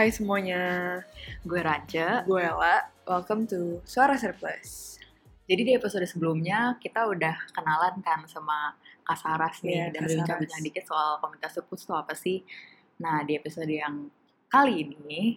Hai 0.00 0.08
semuanya, 0.08 0.96
Gue 1.44 1.60
Raja. 1.60 2.24
gue 2.24 2.40
Ella. 2.40 2.88
Welcome 3.04 3.44
to 3.52 3.84
Suara 3.84 4.16
Surplus. 4.16 4.96
Jadi 5.44 5.60
di 5.60 5.72
episode 5.76 6.08
sebelumnya 6.08 6.80
kita 6.80 7.04
udah 7.04 7.36
kenalan 7.52 8.00
kan 8.00 8.24
sama 8.24 8.80
Kak 9.04 9.20
Saras 9.20 9.60
nih 9.60 9.76
Iya, 9.76 9.86
dan 9.92 10.08
bincang-bincang 10.08 10.64
dikit 10.64 10.88
soal 10.88 11.20
komunitas 11.20 11.52
surplus 11.52 11.84
itu 11.84 11.92
apa 11.92 12.16
sih. 12.16 12.40
Nah 12.96 13.28
di 13.28 13.36
episode 13.36 13.68
yang 13.68 14.08
kali 14.48 14.88
ini 14.88 15.36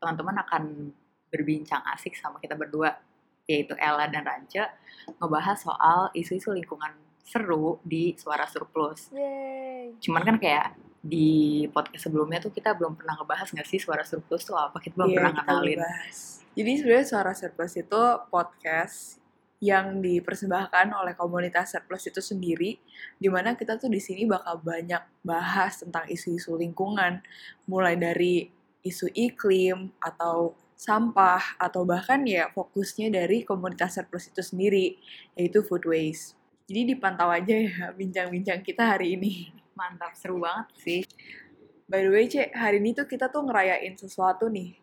teman-teman 0.00 0.40
akan 0.48 0.88
berbincang 1.28 1.84
asik 1.92 2.16
sama 2.16 2.40
kita 2.40 2.56
berdua 2.56 2.96
yaitu 3.44 3.76
Ella 3.76 4.08
dan 4.08 4.24
Raja 4.24 4.72
ngebahas 5.20 5.60
soal 5.60 6.08
isu-isu 6.16 6.56
lingkungan 6.56 6.96
seru 7.20 7.84
di 7.84 8.16
Suara 8.16 8.48
Surplus. 8.48 9.12
Yay! 9.12 10.00
Cuman 10.00 10.24
kan 10.24 10.40
kayak 10.40 10.72
di 11.04 11.68
podcast 11.68 12.08
sebelumnya 12.08 12.40
tuh 12.40 12.48
kita 12.48 12.72
belum 12.72 12.96
pernah 12.96 13.20
ngebahas 13.20 13.52
nggak 13.52 13.68
sih 13.68 13.76
Suara 13.76 14.00
Surplus 14.08 14.48
tuh 14.48 14.56
apa? 14.56 14.80
Kita 14.80 14.96
belum 14.96 15.12
Iya, 15.12 15.18
pernah 15.20 15.32
kenalin. 15.44 15.78
bahas. 15.84 16.16
Jadi 16.56 16.70
sebenarnya 16.80 17.06
Suara 17.06 17.32
Surplus 17.36 17.74
itu 17.76 18.02
podcast 18.32 19.20
yang 19.60 20.00
dipersembahkan 20.04 20.92
oleh 20.92 21.16
komunitas 21.16 21.72
surplus 21.72 22.04
itu 22.04 22.20
sendiri, 22.20 22.76
di 23.16 23.28
mana 23.32 23.56
kita 23.56 23.80
tuh 23.80 23.88
di 23.88 23.96
sini 23.96 24.28
bakal 24.28 24.60
banyak 24.60 25.00
bahas 25.24 25.80
tentang 25.80 26.04
isu-isu 26.04 26.52
lingkungan, 26.56 27.24
mulai 27.64 27.96
dari 27.96 28.52
isu 28.84 29.08
iklim 29.16 29.88
atau 30.04 30.52
sampah 30.76 31.56
atau 31.56 31.86
bahkan 31.88 32.20
ya 32.28 32.52
fokusnya 32.52 33.08
dari 33.08 33.40
komunitas 33.48 33.96
surplus 33.96 34.28
itu 34.28 34.44
sendiri, 34.44 35.00
yaitu 35.32 35.64
food 35.64 35.88
waste. 35.88 36.36
Jadi 36.68 36.96
dipantau 36.96 37.32
aja 37.32 37.56
ya 37.56 37.92
bincang-bincang 37.96 38.60
kita 38.60 38.84
hari 38.96 39.16
ini. 39.16 39.63
Mantap, 39.74 40.14
seru 40.14 40.38
banget 40.38 40.66
sih. 40.78 41.02
By 41.90 42.06
the 42.06 42.10
way, 42.14 42.30
Cek, 42.30 42.54
hari 42.54 42.78
ini 42.78 42.94
tuh 42.94 43.10
kita 43.10 43.26
tuh 43.28 43.42
ngerayain 43.42 43.98
sesuatu 43.98 44.46
nih. 44.46 44.78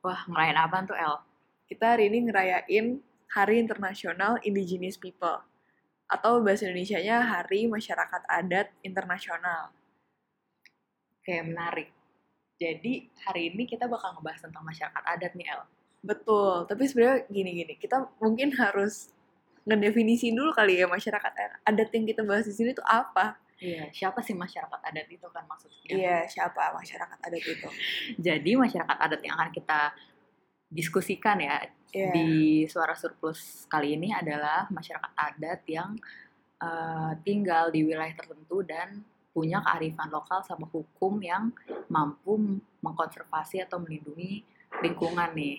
Wah, 0.00 0.24
ngerayain 0.26 0.56
apa 0.56 0.76
tuh 0.88 0.96
El? 0.96 1.20
Kita 1.68 1.94
hari 1.94 2.08
ini 2.08 2.26
ngerayain 2.26 3.04
Hari 3.30 3.62
Internasional 3.62 4.40
Indigenous 4.42 4.96
People. 4.96 5.44
Atau 6.10 6.42
bahasa 6.42 6.66
Indonesianya 6.66 7.22
Hari 7.22 7.70
Masyarakat 7.70 8.26
Adat 8.26 8.72
Internasional. 8.82 9.70
Oke, 11.20 11.36
menarik. 11.44 11.92
Jadi 12.56 13.12
hari 13.28 13.52
ini 13.52 13.68
kita 13.68 13.86
bakal 13.86 14.16
ngebahas 14.16 14.40
tentang 14.40 14.64
masyarakat 14.64 15.02
adat 15.04 15.32
nih 15.36 15.48
El. 15.52 15.62
Betul, 16.00 16.64
tapi 16.64 16.88
sebenarnya 16.88 17.28
gini-gini, 17.28 17.76
kita 17.76 18.08
mungkin 18.20 18.56
harus 18.56 19.12
ngedefinisiin 19.68 20.32
dulu 20.32 20.56
kali 20.56 20.80
ya 20.80 20.88
masyarakat 20.88 21.32
adat 21.68 21.88
yang 21.92 22.04
kita 22.08 22.24
bahas 22.24 22.48
di 22.48 22.56
sini 22.56 22.72
tuh 22.72 22.84
apa? 22.88 23.36
Iya, 23.60 23.92
siapa 23.92 24.24
sih 24.24 24.32
masyarakat 24.32 24.80
adat 24.80 25.06
itu 25.12 25.28
kan 25.28 25.44
maksudnya? 25.44 25.92
Iya, 25.92 26.16
siapa 26.24 26.72
masyarakat 26.72 27.18
adat 27.20 27.44
itu? 27.44 27.68
Jadi 28.26 28.50
masyarakat 28.56 28.96
adat 28.96 29.20
yang 29.20 29.36
akan 29.36 29.52
kita 29.52 29.92
diskusikan 30.72 31.36
ya 31.42 31.60
Iya. 31.90 32.14
di 32.14 32.30
suara 32.70 32.94
surplus 32.94 33.66
kali 33.66 33.98
ini 33.98 34.14
adalah 34.14 34.70
masyarakat 34.70 35.10
adat 35.10 35.60
yang 35.66 35.98
eh, 36.62 37.12
tinggal 37.26 37.74
di 37.74 37.82
wilayah 37.82 38.14
tertentu 38.14 38.62
dan 38.62 39.02
punya 39.30 39.62
kearifan 39.62 40.10
lokal 40.10 40.42
sama 40.42 40.66
hukum 40.70 41.18
yang 41.22 41.54
mampu 41.90 42.60
mengkonservasi 42.82 43.62
atau 43.64 43.78
melindungi 43.82 44.42
lingkungan 44.82 45.34
nih. 45.34 45.58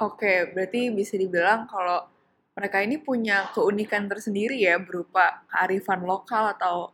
Oke, 0.00 0.52
berarti 0.52 0.92
bisa 0.94 1.18
dibilang 1.18 1.66
kalau 1.68 2.08
mereka 2.54 2.78
ini 2.80 3.02
punya 3.02 3.50
keunikan 3.50 4.06
tersendiri 4.06 4.54
ya 4.62 4.78
berupa 4.78 5.42
kearifan 5.50 6.06
lokal 6.06 6.54
atau 6.54 6.93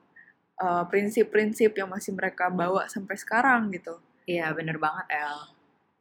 uh, 0.61 0.85
prinsip-prinsip 0.87 1.73
yang 1.75 1.89
masih 1.91 2.13
mereka 2.15 2.53
bawa 2.53 2.87
sampai 2.87 3.17
sekarang 3.17 3.73
gitu. 3.73 3.97
Iya, 4.29 4.53
bener 4.55 4.77
banget 4.79 5.07
El. 5.11 5.39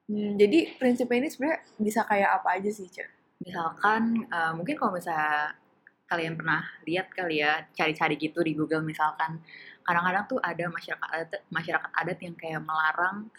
Hmm, 0.09 0.33
jadi 0.41 0.59
prinsipnya 0.77 1.17
ini 1.21 1.29
sebenarnya 1.29 1.59
bisa 1.77 2.01
kayak 2.03 2.29
apa 2.41 2.49
aja 2.59 2.71
sih, 2.73 2.89
Cek? 2.89 3.09
misalkan 3.39 4.27
eh, 4.27 4.51
mungkin 4.51 4.75
kalau 4.75 4.91
misalnya 4.91 5.55
kalian 6.11 6.35
pernah 6.35 6.59
lihat 6.83 7.07
kali 7.15 7.39
ya 7.39 7.63
cari-cari 7.71 8.19
gitu 8.19 8.43
di 8.43 8.51
Google 8.51 8.83
misalkan 8.83 9.39
kadang-kadang 9.87 10.27
tuh 10.27 10.39
ada 10.43 10.67
masyarakat 10.67 11.07
adat 11.07 11.41
masyarakat 11.47 11.91
adat 11.95 12.19
yang 12.19 12.35
kayak 12.35 12.59
melarang 12.59 13.31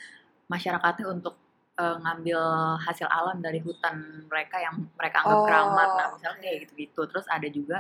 masyarakatnya 0.49 1.05
untuk 1.05 1.37
eh, 1.77 1.97
ngambil 2.01 2.41
hasil 2.81 3.05
alam 3.13 3.45
dari 3.45 3.61
hutan 3.61 4.25
mereka 4.25 4.57
yang 4.65 4.89
mereka 4.97 5.21
anggap 5.21 5.37
Oh, 5.37 5.45
keramat 5.45 5.89
nah 6.01 6.07
misalnya 6.17 6.39
oke. 6.41 6.45
kayak 6.49 6.59
gitu-gitu 6.65 7.01
terus 7.05 7.27
ada 7.29 7.49
juga 7.53 7.79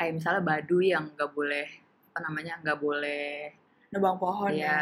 kayak 0.00 0.12
misalnya 0.24 0.40
Baduy 0.40 0.96
yang 0.96 1.12
nggak 1.12 1.30
boleh 1.36 1.68
apa 2.12 2.28
namanya 2.28 2.60
nggak 2.60 2.76
boleh 2.76 3.56
Nebang 3.88 4.20
pohon 4.20 4.52
ya. 4.52 4.68
ya. 4.68 4.80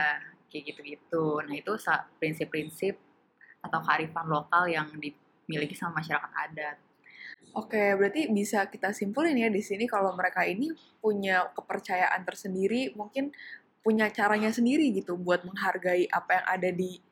kayak 0.51 0.75
gitu-gitu. 0.75 1.39
Nah 1.47 1.55
itu 1.55 1.73
prinsip-prinsip 2.19 2.99
atau 3.63 3.79
kearifan 3.87 4.27
lokal 4.27 4.67
yang 4.67 4.91
dimiliki 4.99 5.79
sama 5.79 6.03
masyarakat 6.03 6.31
adat. 6.35 6.77
Oke, 7.55 7.95
berarti 7.99 8.31
bisa 8.31 8.67
kita 8.71 8.95
simpulin 8.95 9.35
ya 9.35 9.51
di 9.51 9.63
sini 9.63 9.87
kalau 9.87 10.15
mereka 10.15 10.47
ini 10.47 10.71
punya 11.03 11.51
kepercayaan 11.55 12.23
tersendiri, 12.23 12.95
mungkin 12.95 13.35
punya 13.83 14.07
caranya 14.11 14.55
sendiri 14.55 14.91
gitu 14.95 15.19
buat 15.19 15.43
menghargai 15.43 16.07
apa 16.11 16.31
yang 16.39 16.47
ada 16.47 16.71
di 16.71 17.03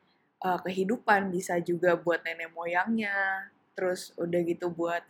uh, 0.43 0.59
kehidupan, 0.63 1.27
bisa 1.31 1.59
juga 1.59 1.99
buat 1.99 2.23
nenek 2.23 2.55
moyangnya, 2.55 3.47
terus 3.75 4.15
udah 4.15 4.39
gitu 4.47 4.71
buat 4.71 5.03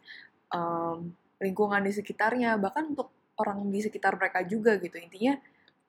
um, 0.49 1.13
lingkungan 1.37 1.85
di 1.85 1.93
sekitarnya, 1.93 2.57
bahkan 2.57 2.89
untuk 2.89 3.13
orang 3.39 3.71
di 3.71 3.79
sekitar 3.79 4.19
mereka 4.19 4.43
juga 4.43 4.75
gitu. 4.77 4.99
Intinya 4.99 5.39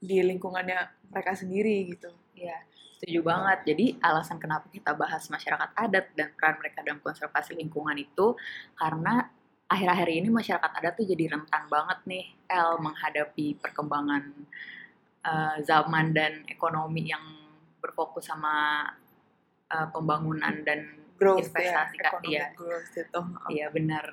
di 0.00 0.16
lingkungannya 0.22 1.11
mereka 1.12 1.37
sendiri 1.37 1.91
gitu. 1.93 2.09
Iya, 2.38 2.56
setuju 2.97 3.21
banget. 3.27 3.59
Jadi 3.69 3.87
alasan 4.00 4.38
kenapa 4.41 4.71
kita 4.72 4.97
bahas 4.97 5.28
masyarakat 5.28 5.71
adat 5.77 6.06
dan 6.16 6.33
peran 6.38 6.56
mereka 6.62 6.81
dalam 6.81 7.03
konservasi 7.05 7.59
lingkungan 7.59 7.99
itu 7.99 8.38
karena 8.78 9.28
akhir-akhir 9.71 10.09
ini 10.09 10.28
masyarakat 10.33 10.71
adat 10.83 10.93
tuh 10.99 11.06
jadi 11.06 11.25
rentan 11.37 11.69
banget 11.71 11.99
nih 12.09 12.25
El 12.50 12.81
menghadapi 12.83 13.59
perkembangan 13.61 14.25
eh, 15.27 15.56
zaman 15.67 16.17
dan 16.17 16.43
ekonomi 16.49 17.11
yang 17.11 17.22
berfokus 17.82 18.31
sama 18.31 18.87
eh, 19.69 19.88
pembangunan 19.93 20.65
dan 20.65 21.00
Growth 21.21 21.53
Investasi, 21.53 22.00
ya, 22.00 22.09
Kak. 22.09 22.12
ekonomi 22.17 22.32
Iya. 22.32 22.47
growth 22.56 22.97
itu. 22.97 23.21
iya 23.53 23.67
benar. 23.69 24.06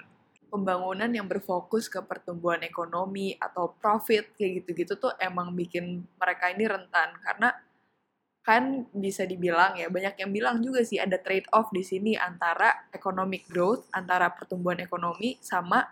Pembangunan 0.47 1.12
yang 1.12 1.28
berfokus 1.28 1.91
ke 1.91 2.00
pertumbuhan 2.03 2.63
ekonomi 2.63 3.35
atau 3.38 3.75
profit 3.78 4.34
kayak 4.35 4.63
gitu-gitu 4.63 4.97
tuh 4.97 5.13
emang 5.19 5.53
bikin 5.53 6.03
mereka 6.18 6.50
ini 6.52 6.66
rentan. 6.66 7.16
Karena 7.22 7.52
kan 8.47 8.88
bisa 8.96 9.28
dibilang 9.28 9.75
ya 9.75 9.91
banyak 9.91 10.24
yang 10.24 10.31
bilang 10.31 10.63
juga 10.63 10.80
sih 10.80 10.96
ada 10.96 11.19
trade 11.19 11.52
off 11.52 11.68
di 11.75 11.84
sini 11.84 12.16
antara 12.16 12.88
economic 12.96 13.44
growth 13.52 13.91
antara 13.91 14.31
pertumbuhan 14.31 14.80
ekonomi 14.80 15.36
sama 15.44 15.84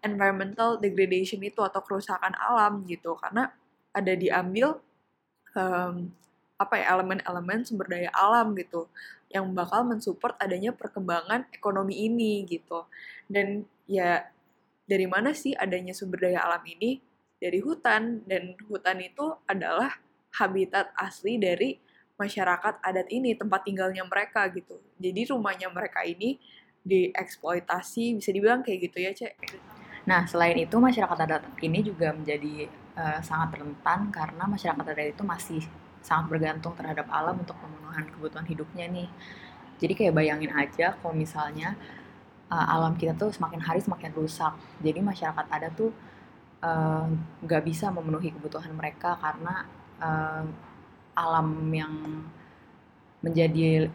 environmental 0.00 0.80
degradation 0.80 1.36
itu 1.44 1.60
atau 1.60 1.84
kerusakan 1.84 2.32
alam 2.40 2.82
gitu. 2.88 3.12
Karena 3.20 3.52
ada 3.92 4.12
diambil 4.16 4.80
em, 5.52 6.08
apa 6.58 6.74
ya 6.74 6.98
elemen-elemen 6.98 7.62
sumber 7.62 7.86
daya 7.86 8.10
alam 8.16 8.56
gitu 8.58 8.90
yang 9.28 9.52
bakal 9.52 9.84
mensupport 9.84 10.36
adanya 10.40 10.72
perkembangan 10.72 11.48
ekonomi 11.52 12.08
ini 12.08 12.48
gitu. 12.48 12.88
Dan 13.28 13.68
ya 13.84 14.24
dari 14.88 15.04
mana 15.04 15.36
sih 15.36 15.52
adanya 15.52 15.92
sumber 15.92 16.28
daya 16.28 16.44
alam 16.44 16.64
ini? 16.64 17.00
Dari 17.38 17.62
hutan 17.62 18.26
dan 18.26 18.58
hutan 18.66 18.98
itu 18.98 19.30
adalah 19.46 19.94
habitat 20.34 20.90
asli 20.98 21.38
dari 21.38 21.78
masyarakat 22.18 22.82
adat 22.82 23.06
ini 23.14 23.38
tempat 23.38 23.62
tinggalnya 23.62 24.02
mereka 24.02 24.50
gitu. 24.50 24.82
Jadi 24.98 25.30
rumahnya 25.30 25.70
mereka 25.70 26.02
ini 26.02 26.40
dieksploitasi 26.82 28.18
bisa 28.18 28.30
dibilang 28.34 28.66
kayak 28.66 28.90
gitu 28.90 28.98
ya 28.98 29.12
cek? 29.14 29.32
Nah, 30.08 30.24
selain 30.24 30.56
itu 30.58 30.74
masyarakat 30.80 31.18
adat 31.28 31.42
ini 31.62 31.84
juga 31.84 32.10
menjadi 32.10 32.66
eh, 32.98 33.20
sangat 33.22 33.60
rentan 33.60 34.10
karena 34.10 34.44
masyarakat 34.48 34.82
adat 34.82 35.08
itu 35.14 35.22
masih 35.22 35.62
sangat 36.08 36.32
bergantung 36.32 36.72
terhadap 36.72 37.04
alam 37.12 37.36
untuk 37.36 37.52
pemenuhan 37.60 38.08
kebutuhan 38.08 38.46
hidupnya 38.48 38.88
nih. 38.88 39.08
Jadi 39.76 39.92
kayak 39.92 40.14
bayangin 40.16 40.52
aja 40.56 40.96
kalau 40.96 41.12
misalnya 41.12 41.76
eh, 42.48 42.66
alam 42.74 42.96
kita 42.96 43.12
tuh 43.20 43.28
semakin 43.36 43.60
hari 43.60 43.80
semakin 43.84 44.10
rusak. 44.16 44.56
Jadi 44.80 45.04
masyarakat 45.04 45.44
adat 45.52 45.72
tuh 45.76 45.92
eh, 46.64 47.06
nggak 47.44 47.62
bisa 47.68 47.92
memenuhi 47.92 48.32
kebutuhan 48.32 48.72
mereka 48.72 49.20
karena 49.20 49.68
eh, 50.00 50.44
alam 51.18 51.48
yang 51.74 51.94
menjadi 53.18 53.90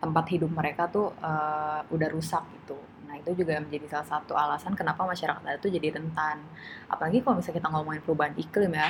tempat 0.00 0.24
hidup 0.32 0.50
mereka 0.50 0.90
tuh 0.90 1.14
eh, 1.22 1.80
udah 1.94 2.08
rusak 2.10 2.42
gitu. 2.60 2.76
Nah 3.08 3.14
itu 3.22 3.30
juga 3.40 3.62
menjadi 3.62 3.86
salah 3.86 4.08
satu 4.18 4.32
alasan 4.34 4.74
kenapa 4.74 5.06
masyarakat 5.06 5.38
adat 5.44 5.60
itu 5.62 5.78
jadi 5.78 5.96
rentan. 5.96 6.42
Apalagi 6.90 7.22
kalau 7.22 7.38
misalnya 7.38 7.62
kita 7.62 7.68
ngomongin 7.70 8.02
perubahan 8.02 8.34
iklim 8.34 8.72
ya, 8.74 8.88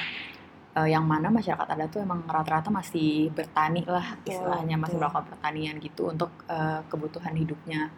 eh, 0.76 0.88
yang 0.90 1.06
mana 1.06 1.30
masyarakat 1.30 1.66
adat 1.66 1.88
tuh 1.90 2.00
emang 2.02 2.26
rata-rata 2.26 2.68
masih 2.68 3.30
bertani 3.30 3.82
lah 3.86 4.18
istilahnya 4.26 4.76
masih 4.76 4.98
melakukan 4.98 5.26
pertanian 5.30 5.78
gitu 5.78 6.10
untuk 6.10 6.30
eh, 6.50 6.80
kebutuhan 6.90 7.34
hidupnya. 7.34 7.90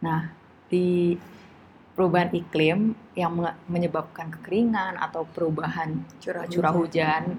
Nah 0.00 0.32
di 0.68 1.16
perubahan 1.94 2.34
iklim 2.34 2.98
yang 3.14 3.38
me- 3.38 3.56
menyebabkan 3.70 4.26
kekeringan 4.34 4.98
atau 4.98 5.22
perubahan 5.30 6.02
curah 6.18 6.50
curah 6.50 6.74
hujan 6.74 7.38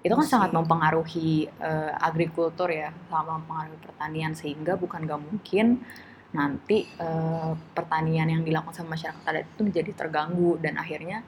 itu 0.00 0.14
kan 0.16 0.24
Musik. 0.24 0.32
sangat 0.32 0.50
mempengaruhi 0.56 1.44
uh, 1.60 1.92
agrikultur 2.00 2.72
ya, 2.72 2.88
sangat 3.12 3.36
mempengaruhi 3.36 3.78
pertanian 3.84 4.32
sehingga 4.32 4.80
bukan 4.80 5.04
gak 5.04 5.20
mungkin 5.20 5.84
nanti 6.32 6.88
uh, 6.96 7.52
pertanian 7.76 8.30
yang 8.32 8.40
dilakukan 8.40 8.72
sama 8.72 8.96
masyarakat 8.96 9.20
adat 9.28 9.44
itu 9.44 9.60
menjadi 9.60 9.90
terganggu 9.92 10.56
dan 10.56 10.80
akhirnya 10.80 11.20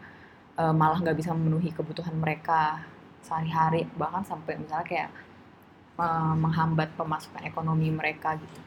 uh, 0.58 0.74
malah 0.74 0.98
nggak 1.00 1.18
bisa 1.18 1.32
memenuhi 1.32 1.72
kebutuhan 1.72 2.16
mereka 2.16 2.84
sehari-hari 3.22 3.86
bahkan 3.94 4.26
sampai 4.26 4.58
misalnya 4.58 4.86
kayak 4.86 5.10
uh, 5.96 6.34
menghambat 6.34 6.90
pemasukan 6.98 7.46
ekonomi 7.46 7.88
mereka 7.88 8.34
gitu. 8.36 8.60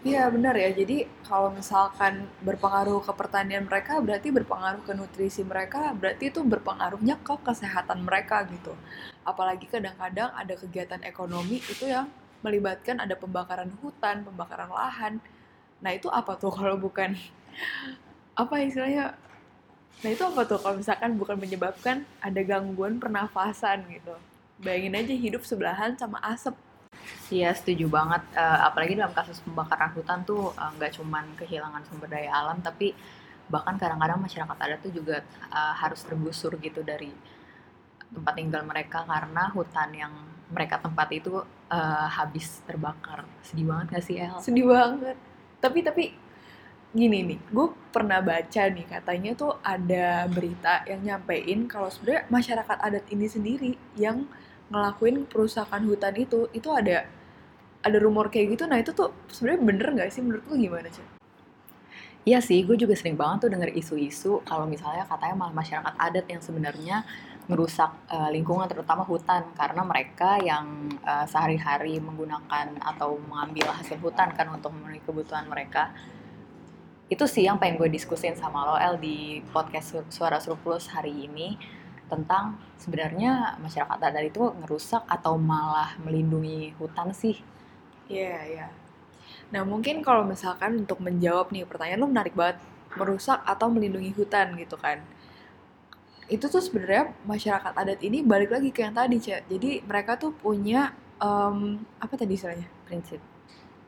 Iya 0.00 0.32
benar 0.32 0.56
ya. 0.56 0.72
Jadi 0.72 1.04
kalau 1.28 1.52
misalkan 1.52 2.24
berpengaruh 2.40 3.04
ke 3.04 3.12
pertanian 3.12 3.68
mereka, 3.68 4.00
berarti 4.00 4.32
berpengaruh 4.32 4.80
ke 4.80 4.96
nutrisi 4.96 5.44
mereka, 5.44 5.92
berarti 5.92 6.32
itu 6.32 6.40
berpengaruhnya 6.40 7.20
ke 7.20 7.36
kesehatan 7.44 8.08
mereka 8.08 8.48
gitu. 8.48 8.72
Apalagi 9.28 9.68
kadang-kadang 9.68 10.32
ada 10.32 10.56
kegiatan 10.56 11.04
ekonomi 11.04 11.60
itu 11.68 11.84
yang 11.84 12.08
melibatkan 12.40 12.96
ada 12.96 13.12
pembakaran 13.12 13.68
hutan, 13.84 14.24
pembakaran 14.24 14.72
lahan. 14.72 15.20
Nah 15.84 15.92
itu 15.92 16.08
apa 16.08 16.32
tuh 16.40 16.48
kalau 16.48 16.80
bukan 16.80 17.12
apa 18.40 18.54
istilahnya? 18.64 19.12
Nah 20.00 20.08
itu 20.08 20.22
apa 20.24 20.40
tuh 20.48 20.58
kalau 20.62 20.80
misalkan 20.80 21.18
bukan 21.20 21.36
menyebabkan 21.36 22.08
ada 22.22 22.40
gangguan 22.40 22.96
pernafasan 22.96 23.84
gitu. 23.90 24.14
Bayangin 24.60 24.96
aja 24.96 25.14
hidup 25.16 25.42
sebelahan 25.44 25.96
sama 25.96 26.20
asap 26.24 26.56
Iya 27.30 27.54
setuju 27.54 27.86
banget. 27.86 28.22
Uh, 28.34 28.58
apalagi 28.66 28.98
dalam 28.98 29.14
kasus 29.14 29.38
pembakaran 29.46 29.94
hutan 29.94 30.26
tuh 30.26 30.50
uh, 30.58 30.70
nggak 30.74 30.98
cuman 30.98 31.24
kehilangan 31.38 31.86
sumber 31.86 32.10
daya 32.10 32.30
alam, 32.34 32.58
tapi 32.58 32.92
bahkan 33.50 33.78
kadang-kadang 33.78 34.18
masyarakat 34.18 34.56
adat 34.58 34.80
tuh 34.82 34.92
juga 34.94 35.22
uh, 35.50 35.74
harus 35.78 36.02
tergusur 36.02 36.54
gitu 36.58 36.82
dari 36.82 37.10
tempat 38.10 38.34
tinggal 38.34 38.62
mereka 38.66 39.06
karena 39.06 39.46
hutan 39.54 39.90
yang 39.94 40.12
mereka 40.50 40.82
tempat 40.82 41.08
itu 41.14 41.38
uh, 41.70 42.08
habis 42.10 42.58
terbakar. 42.66 43.22
Sedih 43.46 43.70
banget 43.70 43.86
gak 43.94 44.04
sih 44.06 44.18
El? 44.18 44.38
Sedih 44.42 44.66
banget. 44.66 45.14
Tapi 45.62 45.78
tapi 45.86 46.04
gini 46.90 47.22
nih, 47.22 47.38
gue 47.54 47.66
pernah 47.94 48.18
baca 48.18 48.62
nih 48.66 48.86
katanya 48.86 49.30
tuh 49.38 49.54
ada 49.62 50.26
berita 50.26 50.82
yang 50.90 51.00
nyampein 51.06 51.70
kalau 51.70 51.86
sebenarnya 51.86 52.26
masyarakat 52.26 52.78
adat 52.82 53.04
ini 53.14 53.26
sendiri 53.30 53.72
yang 53.94 54.26
ngelakuin 54.70 55.26
perusakan 55.26 55.86
hutan 55.86 56.14
itu 56.18 56.50
itu 56.50 56.68
ada 56.70 57.06
ada 57.80 57.98
rumor 58.02 58.28
kayak 58.28 58.58
gitu. 58.58 58.66
Nah 58.66 58.82
itu 58.82 58.90
tuh 58.90 59.14
sebenarnya 59.30 59.60
bener 59.62 59.88
nggak 59.94 60.10
sih? 60.10 60.22
Menurut 60.22 60.44
lu 60.50 60.58
gimana 60.58 60.90
sih 60.90 61.20
Iya 62.20 62.44
sih, 62.44 62.60
gue 62.68 62.76
juga 62.76 62.92
sering 62.92 63.16
banget 63.16 63.48
tuh 63.48 63.50
denger 63.56 63.72
isu-isu 63.72 64.44
kalau 64.44 64.68
misalnya 64.68 65.08
katanya 65.08 65.40
malah 65.40 65.56
masyarakat 65.56 65.94
adat 65.96 66.26
yang 66.28 66.42
sebenarnya 66.44 66.96
merusak 67.48 67.96
uh, 68.12 68.28
lingkungan 68.28 68.68
terutama 68.68 69.08
hutan 69.08 69.48
karena 69.56 69.80
mereka 69.80 70.36
yang 70.36 70.92
uh, 71.00 71.24
sehari-hari 71.24 71.96
menggunakan 71.96 72.76
atau 72.76 73.16
mengambil 73.24 73.72
hasil 73.72 73.96
hutan 74.04 74.36
kan 74.36 74.52
untuk 74.52 74.68
memenuhi 74.76 75.00
kebutuhan 75.00 75.48
mereka. 75.48 75.96
Itu 77.10 77.26
sih 77.26 77.42
yang 77.42 77.58
pengen 77.58 77.74
gue 77.74 77.90
diskusin 77.90 78.38
sama 78.38 78.62
lo 78.62 78.78
El 78.78 78.94
di 79.02 79.42
podcast 79.50 79.98
Suara 80.14 80.38
Surplus 80.38 80.86
hari 80.94 81.26
ini 81.26 81.58
tentang 82.06 82.54
sebenarnya 82.78 83.58
masyarakat 83.58 83.98
adat 83.98 84.30
itu 84.30 84.46
ngerusak 84.62 85.02
atau 85.10 85.34
malah 85.34 85.98
melindungi 86.06 86.70
hutan 86.78 87.10
sih? 87.10 87.42
Iya, 88.06 88.22
yeah, 88.22 88.40
iya. 88.46 88.58
Yeah. 88.62 88.70
Nah, 89.50 89.62
mungkin 89.66 90.06
kalau 90.06 90.22
misalkan 90.22 90.86
untuk 90.86 91.02
menjawab 91.02 91.50
nih 91.50 91.66
pertanyaan 91.66 91.98
lu 91.98 92.08
menarik 92.14 92.34
banget, 92.38 92.62
merusak 92.94 93.42
atau 93.42 93.66
melindungi 93.66 94.14
hutan 94.14 94.54
gitu 94.54 94.78
kan. 94.78 95.02
Itu 96.30 96.46
tuh 96.46 96.62
sebenarnya 96.62 97.10
masyarakat 97.26 97.74
adat 97.74 97.98
ini 98.06 98.22
balik 98.22 98.54
lagi 98.54 98.70
ke 98.70 98.86
yang 98.86 98.94
tadi, 98.94 99.18
Cek. 99.18 99.50
Jadi 99.50 99.82
mereka 99.82 100.14
tuh 100.14 100.30
punya 100.30 100.94
um, 101.18 101.82
apa 101.98 102.14
tadi 102.14 102.38
istilahnya? 102.38 102.70
Prinsip. 102.86 103.18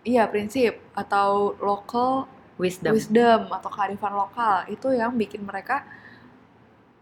Iya, 0.02 0.26
prinsip 0.26 0.82
atau 0.98 1.54
local 1.62 2.41
wisdom. 2.62 2.94
wisdom 2.94 3.50
atau 3.50 3.70
kearifan 3.74 4.14
lokal 4.14 4.70
itu 4.70 4.94
yang 4.94 5.10
bikin 5.18 5.42
mereka 5.42 5.82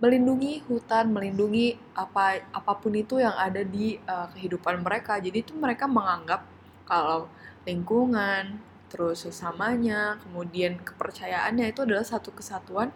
melindungi 0.00 0.64
hutan, 0.64 1.12
melindungi 1.12 1.76
apa 1.92 2.40
apa 2.56 2.72
pun 2.80 2.96
itu 2.96 3.20
yang 3.20 3.36
ada 3.36 3.60
di 3.60 4.00
uh, 4.08 4.32
kehidupan 4.32 4.80
mereka. 4.80 5.20
Jadi 5.20 5.44
itu 5.44 5.52
mereka 5.52 5.84
menganggap 5.84 6.48
kalau 6.88 7.28
lingkungan, 7.68 8.56
terus 8.88 9.28
sesamanya, 9.28 10.16
kemudian 10.24 10.80
kepercayaannya 10.80 11.68
itu 11.68 11.84
adalah 11.84 12.02
satu 12.02 12.32
kesatuan 12.32 12.88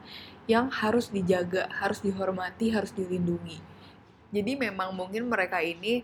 yang 0.49 0.72
harus 0.72 1.12
dijaga, 1.12 1.69
harus 1.76 2.00
dihormati, 2.00 2.72
harus 2.72 2.90
dilindungi. 2.96 3.61
Jadi 4.34 4.58
memang 4.58 4.96
mungkin 4.96 5.28
mereka 5.28 5.61
ini 5.61 6.02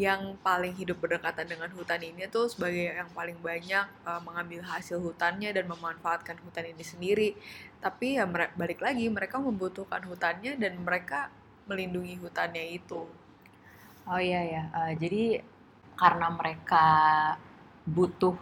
yang 0.00 0.40
paling 0.40 0.72
hidup 0.72 1.04
berdekatan 1.04 1.44
dengan 1.44 1.68
hutan 1.76 2.00
ini 2.00 2.24
tuh 2.32 2.48
sebagai 2.48 2.96
yang 2.96 3.12
paling 3.12 3.36
banyak 3.44 3.84
uh, 4.08 4.20
mengambil 4.24 4.64
hasil 4.64 4.96
hutannya 4.96 5.52
dan 5.52 5.68
memanfaatkan 5.68 6.40
hutan 6.40 6.72
ini 6.72 6.80
sendiri. 6.80 7.28
Tapi 7.76 8.16
ya 8.16 8.24
balik 8.56 8.80
lagi 8.80 9.04
mereka 9.12 9.36
membutuhkan 9.36 10.00
hutannya 10.08 10.56
dan 10.56 10.80
mereka 10.80 11.28
melindungi 11.68 12.16
hutannya 12.24 12.72
itu. 12.72 13.04
Oh 14.08 14.18
iya 14.18 14.40
ya, 14.42 14.62
uh, 14.72 14.92
jadi 14.96 15.44
karena 15.94 16.26
mereka 16.32 16.86
butuh 17.86 18.34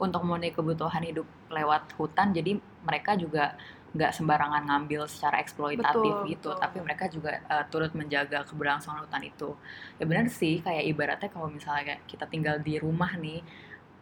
untuk 0.00 0.20
memenuhi 0.24 0.50
kebutuhan 0.50 1.04
hidup 1.04 1.28
lewat 1.52 1.94
hutan, 1.94 2.34
jadi 2.34 2.58
mereka 2.82 3.14
juga 3.14 3.54
nggak 3.92 4.12
sembarangan 4.16 4.64
ngambil 4.64 5.04
secara 5.04 5.36
eksploitatif 5.44 6.24
betul, 6.24 6.30
gitu, 6.32 6.48
betul. 6.56 6.62
tapi 6.64 6.78
mereka 6.80 7.04
juga 7.12 7.44
uh, 7.44 7.64
turut 7.68 7.92
menjaga 7.92 8.40
keberlangsungan 8.48 9.04
hutan 9.04 9.22
itu. 9.28 9.52
Ya 10.00 10.04
benar 10.08 10.32
sih, 10.32 10.64
kayak 10.64 10.84
ibaratnya 10.88 11.28
kalau 11.28 11.52
misalnya 11.52 12.00
kita 12.08 12.24
tinggal 12.24 12.56
di 12.56 12.80
rumah 12.80 13.12
nih, 13.20 13.44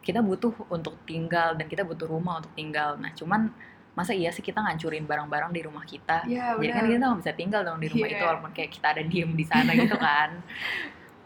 kita 0.01 0.23
butuh 0.23 0.55
untuk 0.71 0.95
tinggal 1.03 1.59
dan 1.59 1.67
kita 1.67 1.83
butuh 1.83 2.07
rumah 2.07 2.39
untuk 2.39 2.55
tinggal. 2.55 2.95
Nah, 3.03 3.11
cuman 3.19 3.51
masa 3.99 4.15
iya 4.15 4.31
sih 4.31 4.47
kita 4.47 4.63
ngancurin 4.63 5.03
barang-barang 5.11 5.51
di 5.51 5.61
rumah 5.67 5.83
kita? 5.83 6.23
Ya, 6.31 6.55
Jadi 6.55 6.71
kan 6.71 6.85
kita 6.87 7.05
nggak 7.11 7.21
bisa 7.27 7.33
tinggal 7.35 7.61
dong 7.67 7.83
di 7.83 7.91
rumah 7.91 8.07
yeah. 8.07 8.15
itu 8.15 8.25
walaupun 8.25 8.51
kayak 8.55 8.71
kita 8.71 8.87
ada 8.95 9.03
diem 9.03 9.31
di 9.35 9.45
sana 9.45 9.71
gitu 9.75 9.99
kan. 10.07 10.31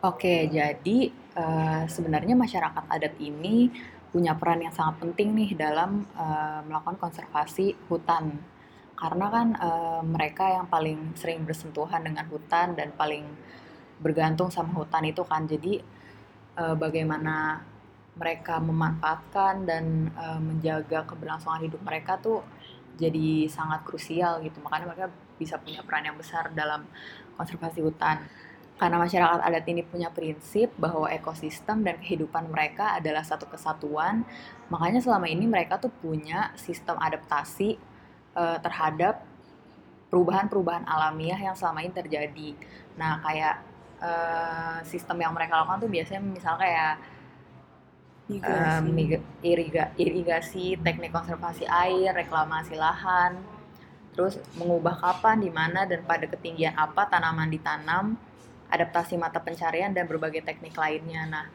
Oke, 0.04 0.48
jadi 0.48 1.12
uh, 1.36 1.84
sebenarnya 1.84 2.32
masyarakat 2.36 2.84
adat 2.88 3.14
ini 3.20 3.68
punya 4.08 4.32
peran 4.36 4.62
yang 4.62 4.72
sangat 4.72 5.00
penting 5.04 5.32
nih 5.36 5.50
dalam 5.52 6.06
uh, 6.14 6.60
melakukan 6.64 6.96
konservasi 6.96 7.74
hutan 7.90 8.53
karena 8.94 9.26
kan 9.30 9.48
uh, 9.58 10.02
mereka 10.06 10.48
yang 10.48 10.66
paling 10.70 11.12
sering 11.18 11.42
bersentuhan 11.42 12.00
dengan 12.06 12.24
hutan 12.30 12.78
dan 12.78 12.94
paling 12.94 13.26
bergantung 13.98 14.48
sama 14.54 14.70
hutan 14.74 15.04
itu 15.06 15.22
kan. 15.26 15.46
Jadi 15.46 15.82
uh, 16.58 16.78
bagaimana 16.78 17.62
mereka 18.14 18.62
memanfaatkan 18.62 19.66
dan 19.66 20.14
uh, 20.14 20.38
menjaga 20.38 21.02
keberlangsungan 21.04 21.66
hidup 21.66 21.82
mereka 21.82 22.16
tuh 22.22 22.46
jadi 22.94 23.50
sangat 23.50 23.82
krusial 23.82 24.38
gitu. 24.46 24.62
Makanya 24.62 24.86
mereka 24.94 25.06
bisa 25.34 25.58
punya 25.58 25.82
peran 25.82 26.06
yang 26.06 26.18
besar 26.18 26.54
dalam 26.54 26.86
konservasi 27.34 27.82
hutan. 27.82 28.22
Karena 28.74 28.98
masyarakat 28.98 29.38
adat 29.38 29.66
ini 29.70 29.86
punya 29.86 30.10
prinsip 30.10 30.74
bahwa 30.74 31.06
ekosistem 31.06 31.86
dan 31.86 31.94
kehidupan 32.02 32.50
mereka 32.50 32.98
adalah 32.98 33.22
satu 33.22 33.46
kesatuan 33.46 34.26
makanya 34.66 34.98
selama 34.98 35.30
ini 35.30 35.46
mereka 35.46 35.78
tuh 35.78 35.94
punya 36.02 36.50
sistem 36.58 36.98
adaptasi 36.98 37.78
uh, 38.34 38.58
terhadap 38.60 39.22
perubahan-perubahan 40.10 40.86
alamiah 40.86 41.38
yang 41.38 41.58
selama 41.58 41.82
ini 41.82 41.90
terjadi. 41.90 42.48
Nah, 42.94 43.18
kayak 43.18 43.56
uh, 43.98 44.78
sistem 44.86 45.26
yang 45.26 45.34
mereka 45.34 45.58
lakukan 45.58 45.82
tuh 45.82 45.90
biasanya 45.90 46.22
misal 46.22 46.54
kayak 46.54 47.02
um, 48.30 48.94
iriga, 49.42 49.90
irigasi, 49.98 50.78
teknik 50.78 51.10
konservasi 51.10 51.66
air, 51.66 52.14
reklamasi 52.14 52.78
lahan, 52.78 53.42
terus 54.14 54.38
mengubah 54.54 54.96
kapan, 55.02 55.42
di 55.42 55.50
mana 55.50 55.82
dan 55.82 56.06
pada 56.06 56.30
ketinggian 56.30 56.78
apa 56.78 57.10
tanaman 57.10 57.50
ditanam, 57.50 58.14
adaptasi 58.70 59.18
mata 59.18 59.42
pencarian 59.42 59.90
dan 59.90 60.06
berbagai 60.06 60.46
teknik 60.46 60.78
lainnya. 60.78 61.26
Nah, 61.26 61.46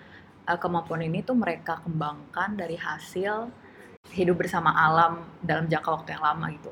kemampuan 0.60 1.06
ini 1.06 1.24
tuh 1.24 1.38
mereka 1.38 1.80
kembangkan 1.86 2.58
dari 2.60 2.76
hasil 2.76 3.50
hidup 4.08 4.40
bersama 4.40 4.72
alam 4.72 5.28
dalam 5.44 5.68
jangka 5.68 5.90
waktu 5.92 6.16
yang 6.16 6.24
lama 6.24 6.48
gitu. 6.56 6.72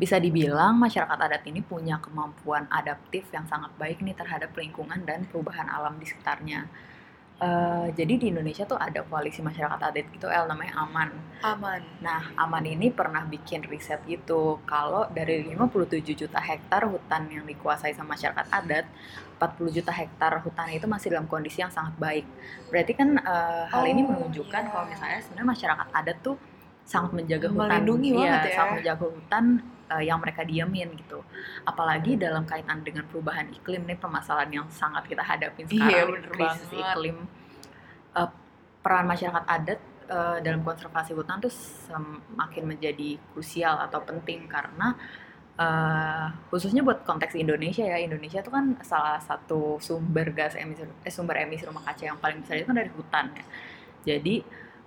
Bisa 0.00 0.16
dibilang 0.16 0.80
masyarakat 0.80 1.18
adat 1.20 1.44
ini 1.44 1.60
punya 1.60 2.00
kemampuan 2.00 2.64
adaptif 2.72 3.28
yang 3.30 3.44
sangat 3.44 3.68
baik 3.76 4.00
nih 4.00 4.16
terhadap 4.16 4.50
lingkungan 4.56 5.04
dan 5.04 5.28
perubahan 5.28 5.68
alam 5.68 6.00
di 6.00 6.08
sekitarnya. 6.08 6.64
Uh, 7.40 7.88
jadi 7.96 8.20
di 8.20 8.26
Indonesia 8.28 8.68
tuh 8.68 8.76
ada 8.76 9.00
koalisi 9.00 9.40
masyarakat 9.40 9.80
adat 9.80 10.06
gitu, 10.12 10.28
El 10.28 10.44
namanya 10.44 10.76
Aman. 10.84 11.08
Aman. 11.40 11.80
Nah, 12.04 12.36
Aman 12.36 12.68
ini 12.68 12.92
pernah 12.92 13.24
bikin 13.24 13.64
riset 13.64 14.04
gitu, 14.04 14.60
kalau 14.68 15.08
dari 15.08 15.48
57 15.48 16.12
juta 16.12 16.36
hektar 16.36 16.84
hutan 16.84 17.32
yang 17.32 17.48
dikuasai 17.48 17.96
sama 17.96 18.12
masyarakat 18.12 18.44
adat, 18.52 18.84
40 19.40 19.72
juta 19.72 19.88
hektar 19.88 20.36
hutan 20.44 20.68
itu 20.68 20.84
masih 20.84 21.16
dalam 21.16 21.24
kondisi 21.24 21.64
yang 21.64 21.72
sangat 21.72 21.96
baik. 21.96 22.28
Berarti 22.68 22.92
kan 22.92 23.16
uh, 23.24 23.64
hal 23.72 23.82
oh, 23.82 23.88
ini 23.88 24.04
menunjukkan 24.04 24.62
yeah. 24.68 24.70
kalau 24.70 24.84
misalnya 24.84 25.20
sebenarnya 25.24 25.48
masyarakat 25.48 25.88
adat 25.96 26.18
tuh 26.20 26.36
sangat 26.84 27.10
menjaga 27.16 27.48
hutan 27.48 27.70
Melindungi 27.70 28.08
iya, 28.12 28.18
banget 28.18 28.40
ya. 28.44 28.54
sangat 28.58 28.72
menjaga 28.82 29.06
hutan 29.08 29.44
uh, 29.90 30.02
yang 30.02 30.22
mereka 30.22 30.46
diamin 30.46 30.94
gitu. 30.94 31.20
Apalagi 31.66 32.14
dalam 32.14 32.46
kaitan 32.46 32.86
dengan 32.86 33.04
perubahan 33.10 33.50
iklim 33.50 33.84
nih 33.84 33.98
permasalahan 33.98 34.62
yang 34.62 34.66
sangat 34.70 35.04
kita 35.10 35.20
hadapin 35.26 35.66
Iya, 35.66 36.06
sekarang 36.06 36.08
bener 36.14 36.30
krisis 36.30 36.70
banget. 36.70 36.94
iklim. 36.94 37.16
Uh, 38.14 38.30
peran 38.80 39.04
masyarakat 39.04 39.44
adat 39.44 39.80
uh, 40.08 40.38
dalam 40.40 40.64
konservasi 40.64 41.12
hutan 41.12 41.42
tuh 41.42 41.52
semakin 41.52 42.64
menjadi 42.64 43.20
krusial 43.34 43.76
atau 43.76 44.00
penting 44.02 44.48
karena 44.48 44.96
uh, 45.60 46.26
khususnya 46.48 46.80
buat 46.80 47.04
konteks 47.04 47.36
Indonesia 47.36 47.84
ya. 47.84 48.00
Indonesia 48.00 48.40
tuh 48.40 48.54
kan 48.54 48.78
salah 48.80 49.20
satu 49.20 49.76
sumber 49.82 50.32
gas 50.32 50.56
emisi 50.56 50.86
eh, 50.86 51.12
sumber 51.12 51.44
emisi 51.44 51.68
rumah 51.68 51.84
kaca 51.84 52.08
yang 52.08 52.18
paling 52.18 52.40
besar 52.40 52.56
itu 52.62 52.66
kan 52.70 52.78
dari 52.78 52.90
hutan 52.90 53.26
ya. 53.36 53.44
Jadi 54.00 54.40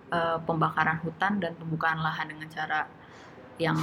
uh, 0.10 0.42
pembakaran 0.42 0.98
hutan 1.06 1.38
dan 1.38 1.54
pembukaan 1.54 2.02
lahan 2.02 2.34
dengan 2.34 2.50
cara 2.50 2.90
yang 3.62 3.78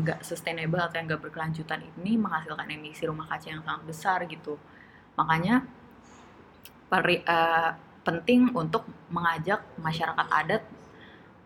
nggak 0.00 0.24
sustainable 0.24 0.80
atau 0.80 0.96
yang 0.96 1.06
nggak 1.12 1.22
berkelanjutan 1.28 1.84
ini 2.00 2.16
menghasilkan 2.16 2.66
emisi 2.72 3.04
rumah 3.04 3.28
kaca 3.28 3.52
yang 3.52 3.62
sangat 3.64 3.82
besar 3.84 4.18
gitu. 4.24 4.56
Makanya 5.16 5.64
peri- 6.88 7.24
uh, 7.28 7.76
penting 8.00 8.48
untuk 8.56 8.88
mengajak 9.12 9.60
masyarakat 9.76 10.26
adat 10.32 10.62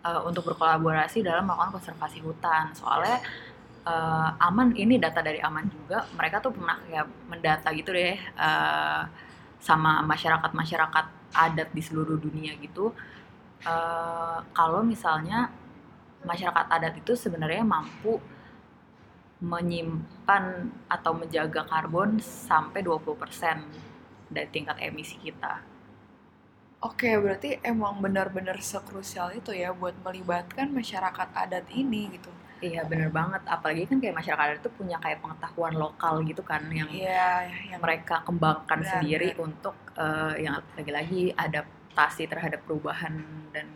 uh, 0.06 0.22
untuk 0.22 0.46
berkolaborasi 0.54 1.26
dalam 1.26 1.50
melakukan 1.50 1.82
konservasi 1.82 2.22
hutan. 2.22 2.70
Soalnya 2.78 3.18
uh, 3.84 4.30
aman 4.38 4.70
ini 4.78 4.96
data 4.96 5.18
dari 5.18 5.42
aman 5.42 5.66
juga 5.66 6.06
mereka 6.14 6.38
tuh 6.38 6.54
pernah 6.54 6.78
kayak 6.86 7.06
mendata 7.26 7.68
gitu 7.74 7.90
deh 7.90 8.18
uh, 8.38 9.02
sama 9.58 10.04
masyarakat 10.06 10.50
masyarakat 10.54 11.06
adat 11.34 11.68
di 11.74 11.82
seluruh 11.82 12.16
dunia 12.22 12.54
gitu. 12.62 12.94
Uh, 13.64 14.44
kalau 14.52 14.84
misalnya 14.84 15.48
masyarakat 16.30 16.66
adat 16.76 16.94
itu 17.00 17.12
sebenarnya 17.24 17.64
mampu 17.74 18.12
menyimpan 19.50 20.44
atau 20.94 21.12
menjaga 21.20 21.62
karbon 21.72 22.10
sampai 22.48 22.80
20% 22.86 23.58
dari 24.34 24.48
tingkat 24.54 24.76
emisi 24.88 25.16
kita. 25.24 25.52
Oke, 26.88 27.10
berarti 27.22 27.50
emang 27.70 27.94
benar-benar 28.04 28.58
sekrusial 28.72 29.28
itu 29.38 29.50
ya 29.62 29.70
buat 29.80 29.96
melibatkan 30.06 30.66
masyarakat 30.78 31.28
adat 31.44 31.66
ini 31.82 32.02
gitu. 32.14 32.30
Iya 32.66 32.80
bener 32.90 33.10
banget, 33.18 33.42
apalagi 33.54 33.82
kan 33.90 33.98
kayak 34.02 34.16
masyarakat 34.18 34.44
adat 34.46 34.60
itu 34.62 34.70
punya 34.78 34.96
kayak 35.04 35.18
pengetahuan 35.22 35.74
lokal 35.82 36.14
gitu 36.28 36.42
kan 36.50 36.62
yang 36.78 36.88
Iya, 36.88 37.50
yang 37.70 37.82
mereka 37.84 38.14
kembangkan 38.26 38.80
Benar, 38.80 38.90
sendiri 38.90 39.28
benar. 39.28 39.44
untuk 39.46 39.76
eh, 40.04 40.32
yang 40.44 40.56
lagi-lagi 40.78 41.22
adaptasi 41.44 42.22
terhadap 42.32 42.60
perubahan 42.66 43.14
dan 43.54 43.66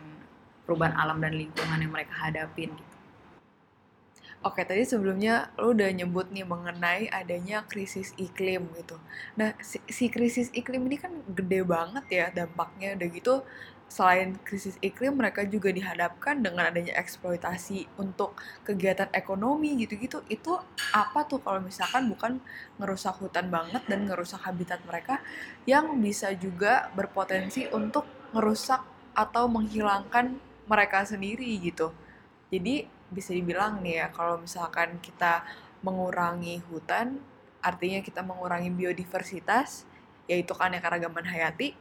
perubahan 0.69 0.93
alam 0.93 1.17
dan 1.17 1.33
lingkungan 1.33 1.81
yang 1.81 1.89
mereka 1.89 2.13
hadapin 2.29 2.69
gitu. 2.77 2.99
Oke, 4.39 4.63
tadi 4.63 4.87
sebelumnya 4.87 5.51
lo 5.59 5.75
udah 5.75 5.91
nyebut 5.91 6.31
nih 6.31 6.47
mengenai 6.47 7.11
adanya 7.11 7.67
krisis 7.67 8.15
iklim 8.15 8.71
gitu. 8.79 8.95
Nah, 9.35 9.51
si, 9.59 9.83
si 9.91 10.07
krisis 10.07 10.47
iklim 10.55 10.87
ini 10.87 10.95
kan 10.95 11.11
gede 11.27 11.59
banget 11.67 12.05
ya 12.07 12.25
dampaknya. 12.31 12.95
Udah 12.95 13.09
gitu, 13.11 13.33
selain 13.91 14.39
krisis 14.47 14.79
iklim, 14.79 15.19
mereka 15.19 15.43
juga 15.43 15.75
dihadapkan 15.75 16.39
dengan 16.39 16.71
adanya 16.71 16.95
eksploitasi 16.95 17.91
untuk 17.99 18.31
kegiatan 18.63 19.11
ekonomi 19.11 19.75
gitu-gitu. 19.75 20.23
Itu 20.31 20.55
apa 20.95 21.27
tuh 21.27 21.43
kalau 21.43 21.59
misalkan 21.59 22.07
bukan 22.07 22.39
ngerusak 22.79 23.19
hutan 23.19 23.51
banget 23.51 23.83
dan 23.91 24.07
ngerusak 24.07 24.39
habitat 24.39 24.79
mereka 24.87 25.19
yang 25.67 25.99
bisa 25.99 26.31
juga 26.31 26.87
berpotensi 26.95 27.67
untuk 27.75 28.07
ngerusak 28.31 28.87
atau 29.19 29.51
menghilangkan 29.51 30.39
mereka 30.69 31.01
sendiri 31.01 31.49
gitu. 31.59 31.89
Jadi 32.53 32.85
bisa 33.09 33.33
dibilang 33.33 33.81
nih 33.81 34.05
ya 34.05 34.07
kalau 34.13 34.37
misalkan 34.37 35.01
kita 35.01 35.41
mengurangi 35.81 36.61
hutan 36.69 37.17
artinya 37.59 37.99
kita 37.99 38.21
mengurangi 38.23 38.71
biodiversitas 38.71 39.83
yaitu 40.29 40.53
keanekaragaman 40.53 41.25
hayati 41.25 41.73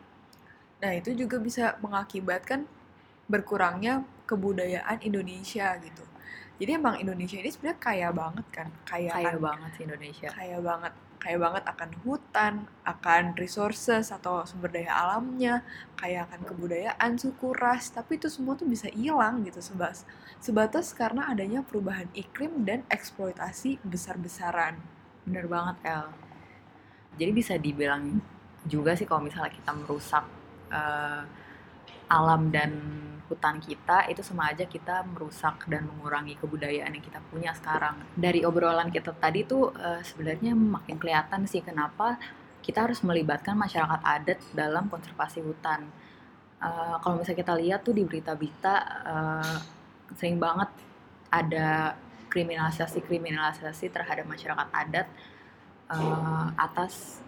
nah 0.81 0.95
itu 0.95 1.13
juga 1.15 1.37
bisa 1.39 1.77
mengakibatkan 1.85 2.65
berkurangnya 3.29 4.07
kebudayaan 4.25 5.05
Indonesia 5.05 5.77
gitu 5.85 6.05
jadi 6.59 6.81
emang 6.81 6.99
Indonesia 6.99 7.39
ini 7.39 7.51
sebenarnya 7.53 7.79
kaya 7.79 8.09
banget 8.11 8.47
kan 8.51 8.69
kaya 8.89 9.11
Kaya 9.15 9.27
kan 9.31 9.39
banget 9.39 9.71
sih 9.77 9.83
Indonesia. 9.85 10.29
kaya 10.33 10.59
banget 10.59 10.93
kaya 11.19 11.35
banget 11.35 11.67
akan 11.67 11.91
hutan 12.07 12.55
akan 12.87 13.35
resources 13.35 14.15
atau 14.15 14.47
sumber 14.47 14.71
daya 14.71 14.95
alamnya 14.95 15.67
kaya 15.99 16.25
akan 16.31 16.47
kebudayaan 16.47 17.19
suku 17.19 17.53
ras 17.59 17.91
tapi 17.91 18.23
itu 18.23 18.31
semua 18.31 18.55
tuh 18.55 18.71
bisa 18.71 18.87
hilang 18.95 19.43
gitu 19.43 19.59
sebas 19.59 20.07
sebatas 20.39 20.95
karena 20.95 21.27
adanya 21.27 21.67
perubahan 21.67 22.07
iklim 22.15 22.63
dan 22.63 22.87
eksploitasi 22.87 23.83
besar-besaran 23.83 24.79
Bener 25.29 25.45
banget 25.45 25.77
El. 25.85 26.09
Jadi 27.21 27.31
bisa 27.37 27.55
dibilang 27.61 28.17
juga 28.65 28.97
sih 28.97 29.05
kalau 29.05 29.29
misalnya 29.29 29.53
kita 29.53 29.77
merusak 29.77 30.25
eh, 30.73 31.23
alam 32.09 32.49
dan 32.49 32.73
hutan 33.29 33.61
kita 33.61 34.09
itu 34.09 34.25
sama 34.25 34.51
aja 34.51 34.65
kita 34.65 35.05
merusak 35.05 35.69
dan 35.69 35.85
mengurangi 35.85 36.35
kebudayaan 36.41 36.89
yang 36.97 37.05
kita 37.05 37.21
punya 37.29 37.53
sekarang. 37.53 38.01
Dari 38.17 38.43
obrolan 38.43 38.89
kita 38.89 39.13
tadi 39.15 39.45
tuh 39.45 39.71
eh, 39.77 40.01
sebenarnya 40.01 40.57
makin 40.57 40.97
kelihatan 40.97 41.45
sih 41.45 41.61
kenapa 41.61 42.17
kita 42.65 42.89
harus 42.89 43.05
melibatkan 43.05 43.55
masyarakat 43.55 44.01
adat 44.01 44.41
dalam 44.57 44.89
konservasi 44.89 45.45
hutan. 45.45 45.87
Eh, 46.59 46.97
kalau 47.05 47.21
misalnya 47.21 47.41
kita 47.45 47.55
lihat 47.55 47.81
tuh 47.85 47.93
di 47.93 48.03
berita-berita 48.09 48.75
eh, 49.05 49.57
sering 50.17 50.41
banget 50.41 50.73
ada 51.29 51.93
kriminalisasi-kriminalisasi 52.33 53.93
terhadap 53.93 54.25
masyarakat 54.25 54.69
adat 54.73 55.09
atas 56.61 57.25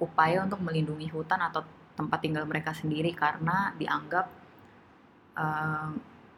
upaya 0.00 0.40
untuk 0.40 0.64
melindungi 0.64 1.12
hutan 1.12 1.36
atau 1.36 1.60
tempat 1.92 2.24
tinggal 2.24 2.48
mereka 2.48 2.72
sendiri 2.72 3.12
karena 3.12 3.76
dianggap 3.76 4.39
eh, 5.36 5.88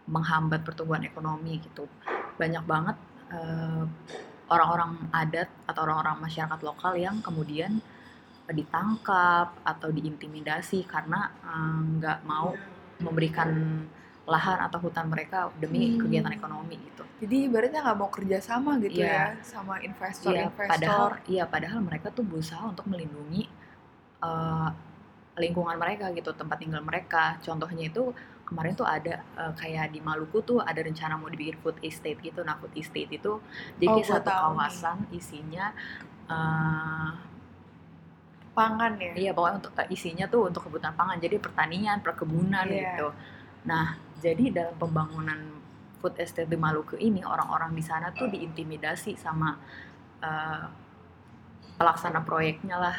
menghambat 0.05 0.61
pertumbuhan 0.63 1.03
ekonomi 1.03 1.61
gitu. 1.61 1.87
Banyak 2.37 2.65
banget 2.65 2.97
eh, 3.31 3.85
orang-orang 4.49 5.09
adat 5.11 5.49
atau 5.65 5.81
orang-orang 5.83 6.21
masyarakat 6.21 6.61
lokal 6.61 6.93
yang 6.97 7.21
kemudian 7.21 7.81
ditangkap 8.49 9.55
atau 9.65 9.89
diintimidasi 9.89 10.85
karena 10.85 11.31
eh, 11.41 11.79
nggak 11.97 12.19
mau 12.27 12.53
memberikan 13.01 13.49
lahan 14.23 14.63
atau 14.63 14.79
hutan 14.79 15.11
mereka 15.11 15.51
demi 15.59 15.99
Hmm. 15.99 16.07
kegiatan 16.07 16.31
ekonomi 16.33 16.79
gitu. 16.79 17.03
jadi 17.19 17.51
ibaratnya 17.51 17.83
nggak 17.83 17.99
mau 17.99 18.07
kerja 18.07 18.39
sama 18.39 18.79
gitu 18.79 19.03
Iya. 19.03 19.35
ya 19.35 19.43
sama 19.43 19.79
Iya, 19.79 19.91
investor-investor 19.91 20.71
padahal 20.71 21.11
iya 21.27 21.45
padahal 21.47 21.81
mereka 21.83 22.11
tuh 22.11 22.23
berusaha 22.23 22.63
untuk 22.63 22.87
melindungi 22.87 23.51
eh, 24.23 24.69
lingkungan 25.33 25.75
mereka 25.75 26.13
gitu, 26.13 26.31
tempat 26.37 26.61
tinggal 26.61 26.85
mereka. 26.85 27.41
Contohnya 27.41 27.89
itu 27.89 28.13
kemarin 28.53 28.77
tuh 28.77 28.85
ada 28.85 29.25
eh, 29.25 29.53
kayak 29.57 29.97
di 29.97 30.05
Maluku 30.05 30.45
tuh 30.45 30.61
ada 30.61 30.77
rencana 30.79 31.17
mau 31.17 31.33
dibikin 31.33 31.57
food 31.59 31.81
estate 31.81 32.21
gitu. 32.21 32.45
Nah, 32.45 32.61
food 32.61 32.77
estate 32.77 33.09
itu 33.09 33.41
jadi 33.81 33.97
Oh, 33.97 34.05
satu 34.05 34.29
nih. 34.29 34.37
kawasan 34.37 34.99
isinya 35.11 35.73
eh, 36.29 37.11
pangan 38.53 39.01
ya 39.01 39.13
Iya, 39.17 39.31
pokoknya 39.33 39.57
untuk 39.65 39.73
eh, 39.81 39.89
isinya 39.89 40.29
tuh 40.29 40.53
untuk 40.53 40.69
kebutuhan 40.69 40.93
pangan. 40.93 41.17
Jadi 41.17 41.41
pertanian, 41.41 41.99
perkebunan 42.05 42.69
Iya. 42.69 42.81
gitu. 42.93 43.09
Nah, 43.65 43.97
jadi 44.21 44.45
dalam 44.53 44.77
pembangunan 44.77 45.41
food 45.99 46.19
estate 46.21 46.51
di 46.51 46.59
Maluku 46.61 47.01
ini 47.01 47.25
orang-orang 47.25 47.73
di 47.73 47.81
sana 47.81 48.13
tuh 48.13 48.29
diintimidasi 48.29 49.17
sama 49.17 49.57
eh, 50.21 50.65
pelaksana 51.81 52.21
proyeknya 52.23 52.77
lah 52.77 52.97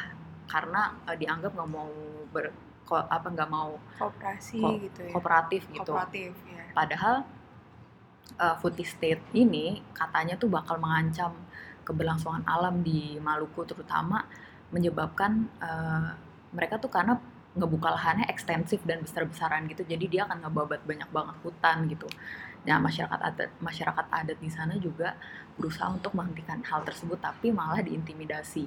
karena 0.50 0.82
eh, 1.06 1.16
dianggap 1.16 1.54
nggak 1.54 1.70
mau 1.70 1.88
ber 2.34 2.50
ko- 2.84 3.08
apa 3.08 3.26
nggak 3.32 3.50
mau 3.50 3.80
kooperasi 3.98 4.60
Ko- 4.60 4.78
gitu 4.80 5.00
ya 5.08 5.12
kooperatif 5.16 5.62
gitu. 5.72 5.92
kooperatif 5.92 6.32
ya 6.48 6.62
Padahal 6.74 7.16
uh, 8.38 8.56
food 8.60 8.76
estate 8.80 9.22
ini 9.32 9.82
katanya 9.94 10.34
tuh 10.34 10.50
bakal 10.50 10.76
mengancam 10.80 11.32
keberlangsungan 11.84 12.42
alam 12.48 12.80
di 12.80 13.20
Maluku 13.20 13.62
terutama 13.68 14.24
menyebabkan 14.72 15.46
uh, 15.60 16.16
mereka 16.50 16.80
tuh 16.80 16.90
karena 16.90 17.20
ngebuka 17.54 17.94
lahannya 17.94 18.26
ekstensif 18.26 18.82
dan 18.82 18.98
besar-besaran 19.06 19.70
gitu 19.70 19.86
jadi 19.86 20.04
dia 20.10 20.22
akan 20.26 20.42
ngebabat 20.42 20.82
banyak 20.82 21.06
banget 21.14 21.36
hutan 21.46 21.86
gitu. 21.86 22.10
Nah 22.66 22.82
masyarakat 22.82 23.20
adat 23.20 23.50
masyarakat 23.62 24.06
adat 24.10 24.38
di 24.42 24.50
sana 24.50 24.74
juga 24.80 25.14
berusaha 25.54 25.86
untuk 25.94 26.18
menghentikan 26.18 26.58
hal 26.66 26.82
tersebut 26.82 27.22
tapi 27.22 27.54
malah 27.54 27.78
diintimidasi. 27.84 28.66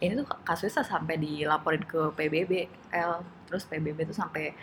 Ini 0.00 0.16
tuh 0.16 0.26
kasusnya 0.42 0.80
sampai 0.80 1.20
dilaporin 1.20 1.84
ke 1.84 2.10
PBB 2.16 2.52
L 2.96 3.20
terus 3.44 3.68
PBB 3.68 4.08
tuh 4.08 4.16
sampai 4.16 4.56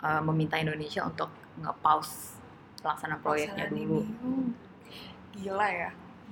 uh, 0.00 0.22
meminta 0.24 0.56
Indonesia 0.56 1.04
untuk 1.04 1.28
nge-pause 1.60 2.40
pelaksanaan 2.80 3.20
proyeknya 3.20 3.68
dulu. 3.68 4.00
ini. 4.00 4.00
Hmm, 4.24 4.46
gila 5.36 5.68
ya 5.68 5.90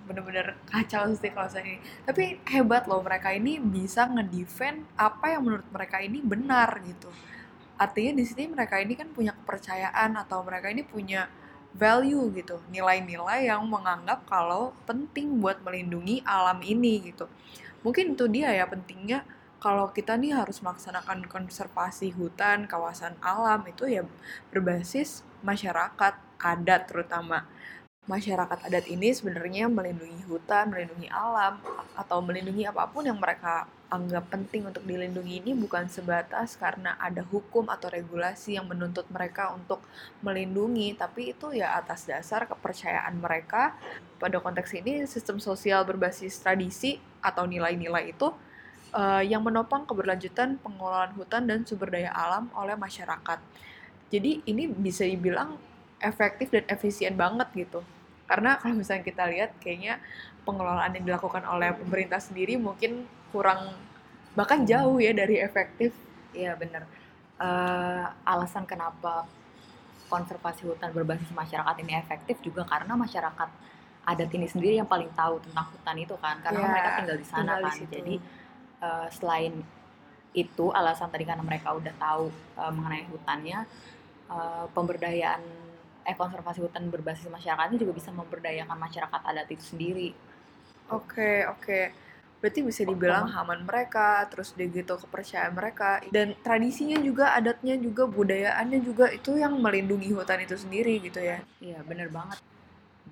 bener-bener 0.08 0.56
kacau 0.64 1.12
sih 1.12 1.28
kalau 1.28 1.52
saya 1.52 1.68
ini 1.68 1.84
tapi 2.08 2.40
hebat 2.48 2.88
loh 2.88 3.04
mereka 3.04 3.28
ini 3.28 3.60
bisa 3.60 4.08
ngedefend 4.08 4.88
apa 4.96 5.36
yang 5.36 5.44
menurut 5.44 5.68
mereka 5.68 6.00
ini 6.00 6.24
benar 6.24 6.80
gitu 6.80 7.12
artinya 7.76 8.16
di 8.16 8.24
sini 8.24 8.48
mereka 8.48 8.80
ini 8.80 8.96
kan 8.96 9.12
punya 9.12 9.36
kepercayaan 9.36 10.16
atau 10.16 10.40
mereka 10.40 10.72
ini 10.72 10.80
punya 10.80 11.28
value 11.78 12.34
gitu, 12.34 12.58
nilai-nilai 12.74 13.46
yang 13.46 13.62
menganggap 13.70 14.26
kalau 14.26 14.74
penting 14.88 15.38
buat 15.38 15.62
melindungi 15.62 16.24
alam 16.26 16.58
ini 16.64 17.12
gitu. 17.12 17.30
Mungkin 17.86 18.18
itu 18.18 18.26
dia 18.26 18.50
ya 18.50 18.66
pentingnya 18.66 19.22
kalau 19.58 19.90
kita 19.90 20.14
nih 20.14 20.34
harus 20.38 20.62
melaksanakan 20.62 21.26
konservasi 21.26 22.14
hutan, 22.14 22.70
kawasan 22.70 23.18
alam 23.18 23.66
itu 23.66 23.90
ya 23.90 24.06
berbasis 24.54 25.26
masyarakat 25.42 26.14
adat 26.38 26.86
terutama. 26.86 27.42
Masyarakat 28.06 28.64
adat 28.64 28.86
ini 28.88 29.12
sebenarnya 29.12 29.68
melindungi 29.68 30.24
hutan, 30.30 30.72
melindungi 30.72 31.10
alam, 31.12 31.60
atau 31.92 32.24
melindungi 32.24 32.64
apa 32.64 32.88
pun 32.88 33.04
yang 33.04 33.18
mereka 33.20 33.68
anggap 33.88 34.28
penting 34.28 34.68
untuk 34.68 34.84
dilindungi 34.84 35.40
ini 35.40 35.52
bukan 35.56 35.88
sebatas 35.88 36.60
karena 36.60 36.96
ada 37.00 37.24
hukum 37.24 37.68
atau 37.72 37.88
regulasi 37.88 38.60
yang 38.60 38.68
menuntut 38.68 39.08
mereka 39.08 39.56
untuk 39.56 39.80
melindungi, 40.20 40.92
tapi 40.92 41.32
itu 41.32 41.56
ya 41.56 41.76
atas 41.76 42.04
dasar 42.04 42.44
kepercayaan 42.44 43.16
mereka. 43.16 43.72
Pada 44.20 44.38
konteks 44.44 44.76
ini, 44.76 45.08
sistem 45.08 45.40
sosial 45.40 45.88
berbasis 45.88 46.36
tradisi 46.40 47.00
atau 47.24 47.48
nilai-nilai 47.48 48.12
itu 48.12 48.28
uh, 48.92 49.24
yang 49.24 49.40
menopang 49.40 49.88
keberlanjutan 49.88 50.60
pengelolaan 50.60 51.16
hutan 51.16 51.48
dan 51.48 51.64
sumber 51.64 51.88
daya 51.88 52.12
alam 52.12 52.52
oleh 52.52 52.76
masyarakat. 52.76 53.40
Jadi 54.12 54.44
ini 54.44 54.68
bisa 54.68 55.08
dibilang 55.08 55.56
efektif 55.98 56.52
dan 56.52 56.64
efisien 56.68 57.16
banget 57.16 57.48
gitu 57.56 57.80
karena 58.28 58.60
kalau 58.60 58.76
misalnya 58.76 59.02
kita 59.08 59.24
lihat 59.24 59.50
kayaknya 59.56 59.96
pengelolaan 60.44 60.92
yang 60.92 61.04
dilakukan 61.08 61.42
oleh 61.48 61.72
pemerintah 61.72 62.20
sendiri 62.20 62.60
mungkin 62.60 63.08
kurang 63.30 63.74
bahkan 64.38 64.62
jauh 64.62 65.02
ya 65.02 65.10
dari 65.10 65.42
efektif 65.42 65.90
iya 66.30 66.54
bener 66.54 66.86
uh, 67.40 68.06
alasan 68.22 68.64
kenapa 68.68 69.26
konservasi 70.08 70.64
hutan 70.64 70.90
berbasis 70.94 71.28
masyarakat 71.32 71.76
ini 71.84 71.98
efektif 71.98 72.40
juga 72.40 72.64
karena 72.64 72.96
masyarakat 72.96 73.50
adat 74.08 74.30
ini 74.32 74.48
sendiri 74.48 74.80
yang 74.80 74.88
paling 74.88 75.12
tahu 75.12 75.36
tentang 75.44 75.68
hutan 75.68 75.96
itu 76.00 76.16
kan 76.16 76.40
karena 76.40 76.64
yeah, 76.64 76.70
mereka 76.72 76.90
tinggal 76.96 77.18
di 77.20 77.26
sana 77.28 77.40
tinggal 77.44 77.60
kan 77.60 77.74
di 77.76 77.86
jadi 77.92 78.14
uh, 78.80 79.06
selain 79.12 79.52
itu 80.32 80.66
alasan 80.72 81.12
tadi 81.12 81.24
karena 81.28 81.44
mereka 81.44 81.76
udah 81.76 81.94
tahu 82.00 82.32
uh, 82.56 82.72
mengenai 82.72 83.04
hutannya 83.12 83.68
uh, 84.32 84.64
pemberdayaan 84.72 85.42
eh 86.08 86.16
konservasi 86.16 86.64
hutan 86.64 86.88
berbasis 86.88 87.28
masyarakat 87.28 87.68
ini 87.68 87.84
juga 87.84 87.92
bisa 88.00 88.08
memberdayakan 88.08 88.80
masyarakat 88.80 89.20
adat 89.28 89.44
itu 89.52 89.76
sendiri. 89.76 90.08
Oke, 90.88 91.20
okay, 91.20 91.36
oke. 91.44 91.60
Okay. 91.60 91.84
Berarti 92.38 92.62
bisa 92.62 92.86
dibilang 92.86 93.26
haman 93.26 93.66
mereka, 93.66 94.22
terus 94.30 94.54
dia 94.54 94.70
gitu 94.70 94.94
kepercayaan 94.94 95.58
mereka 95.58 95.98
dan 96.14 96.38
tradisinya 96.46 96.94
juga, 97.02 97.34
adatnya 97.34 97.74
juga, 97.74 98.06
budayaannya 98.06 98.78
juga 98.78 99.10
itu 99.10 99.34
yang 99.34 99.58
melindungi 99.58 100.14
hutan 100.14 100.38
itu 100.46 100.54
sendiri 100.54 101.02
gitu 101.02 101.18
ya. 101.18 101.42
Iya, 101.58 101.82
bener 101.82 102.14
banget. 102.14 102.38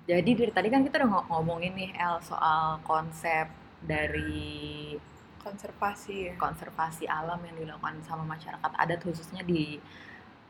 Jadi 0.07 0.31
dari 0.31 0.51
tadi 0.55 0.67
kan 0.71 0.87
kita 0.87 1.03
udah 1.03 1.27
ngomongin 1.27 1.75
nih 1.75 1.91
El 1.99 2.23
soal 2.23 2.79
konsep 2.87 3.51
dari 3.83 4.95
konservasi 5.43 6.15
ya. 6.31 6.33
konservasi 6.35 7.07
alam 7.07 7.39
yang 7.43 7.55
dilakukan 7.55 8.03
sama 8.03 8.23
masyarakat 8.27 8.71
adat 8.75 8.99
khususnya 8.99 9.43
di 9.43 9.79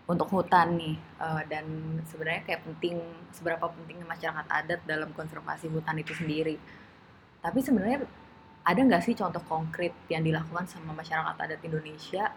untuk 0.07 0.31
hutan 0.31 0.79
nih 0.79 0.95
uh, 1.19 1.43
dan 1.51 1.67
sebenarnya 2.07 2.47
kayak 2.47 2.61
penting 2.63 2.95
seberapa 3.35 3.67
pentingnya 3.67 4.07
masyarakat 4.07 4.47
adat 4.47 4.79
dalam 4.87 5.11
konservasi 5.11 5.67
hutan 5.67 5.99
itu 5.99 6.15
sendiri. 6.15 6.55
Tapi 7.43 7.59
sebenarnya 7.59 8.07
ada 8.67 8.79
nggak 8.83 9.03
sih 9.07 9.15
contoh 9.15 9.39
konkret 9.47 9.95
yang 10.11 10.27
dilakukan 10.27 10.67
sama 10.67 10.91
masyarakat 10.91 11.39
adat 11.39 11.61
Indonesia 11.63 12.35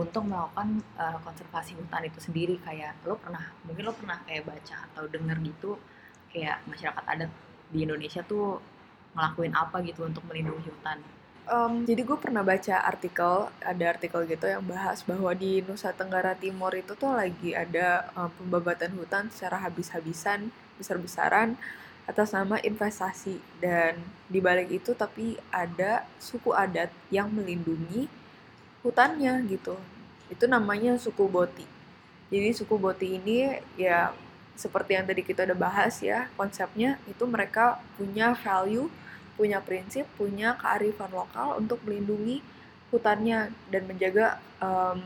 untuk 0.00 0.24
melakukan 0.24 0.80
uh, 0.96 1.20
konservasi 1.20 1.76
hutan 1.76 2.08
itu 2.08 2.18
sendiri? 2.24 2.56
Kayak 2.64 2.96
lo 3.04 3.20
pernah 3.20 3.52
mungkin 3.68 3.84
lo 3.84 3.92
pernah 3.92 4.16
kayak 4.24 4.48
baca 4.48 4.76
atau 4.88 5.04
dengar 5.12 5.36
gitu 5.44 5.76
kayak 6.32 6.64
masyarakat 6.64 7.04
adat 7.04 7.30
di 7.68 7.84
Indonesia 7.84 8.24
tuh 8.24 8.64
ngelakuin 9.12 9.52
apa 9.52 9.76
gitu 9.84 10.08
untuk 10.08 10.24
melindungi 10.24 10.72
hutan? 10.72 11.04
Um, 11.48 11.84
jadi 11.88 12.04
gue 12.04 12.18
pernah 12.20 12.44
baca 12.44 12.76
artikel 12.84 13.48
ada 13.64 13.84
artikel 13.88 14.20
gitu 14.28 14.44
yang 14.44 14.64
bahas 14.68 15.00
bahwa 15.04 15.32
di 15.32 15.64
Nusa 15.64 15.96
Tenggara 15.96 16.36
Timur 16.36 16.72
itu 16.76 16.92
tuh 16.92 17.12
lagi 17.12 17.56
ada 17.56 18.08
um, 18.16 18.28
pembabatan 18.40 18.92
hutan 18.96 19.32
secara 19.32 19.56
habis-habisan 19.64 20.52
besar-besaran 20.76 21.56
atas 22.08 22.32
nama 22.32 22.56
investasi. 22.64 23.36
Dan 23.60 24.00
di 24.26 24.40
balik 24.40 24.72
itu 24.72 24.96
tapi 24.96 25.36
ada 25.52 26.08
suku 26.16 26.56
adat 26.56 26.88
yang 27.12 27.28
melindungi 27.28 28.08
hutannya 28.80 29.44
gitu. 29.52 29.76
Itu 30.32 30.48
namanya 30.48 30.96
suku 30.96 31.28
Boti. 31.28 31.68
Jadi 32.32 32.56
suku 32.56 32.80
Boti 32.80 33.20
ini 33.20 33.60
ya 33.76 34.16
seperti 34.56 34.96
yang 34.96 35.06
tadi 35.06 35.22
kita 35.22 35.46
udah 35.46 35.54
bahas 35.54 36.02
ya 36.02 36.26
konsepnya 36.34 36.98
itu 37.06 37.22
mereka 37.30 37.78
punya 37.94 38.34
value 38.34 38.90
punya 39.38 39.62
prinsip, 39.62 40.02
punya 40.18 40.58
kearifan 40.58 41.14
lokal 41.14 41.62
untuk 41.62 41.78
melindungi 41.86 42.42
hutannya 42.90 43.54
dan 43.70 43.82
menjaga 43.86 44.42
um, 44.58 44.98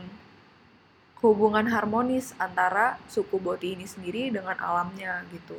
hubungan 1.23 1.63
harmonis 1.71 2.35
antara 2.35 2.99
suku 3.07 3.39
Boti 3.39 3.79
ini 3.79 3.87
sendiri 3.87 4.27
dengan 4.27 4.59
alamnya 4.59 5.23
gitu. 5.31 5.55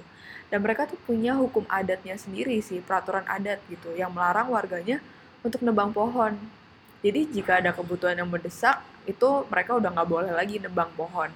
Dan 0.52 0.60
mereka 0.60 0.84
tuh 0.84 1.00
punya 1.00 1.32
hukum 1.32 1.64
adatnya 1.72 2.20
sendiri 2.20 2.60
sih, 2.60 2.84
peraturan 2.84 3.24
adat 3.24 3.64
gitu, 3.72 3.96
yang 3.96 4.12
melarang 4.12 4.52
warganya 4.52 5.00
untuk 5.40 5.64
nebang 5.64 5.88
pohon. 5.90 6.36
Jadi 7.00 7.32
jika 7.32 7.64
ada 7.64 7.72
kebutuhan 7.72 8.20
yang 8.20 8.28
mendesak, 8.28 8.84
itu 9.08 9.48
mereka 9.48 9.80
udah 9.80 9.88
nggak 9.88 10.08
boleh 10.08 10.32
lagi 10.36 10.60
nebang 10.60 10.92
pohon. 10.92 11.32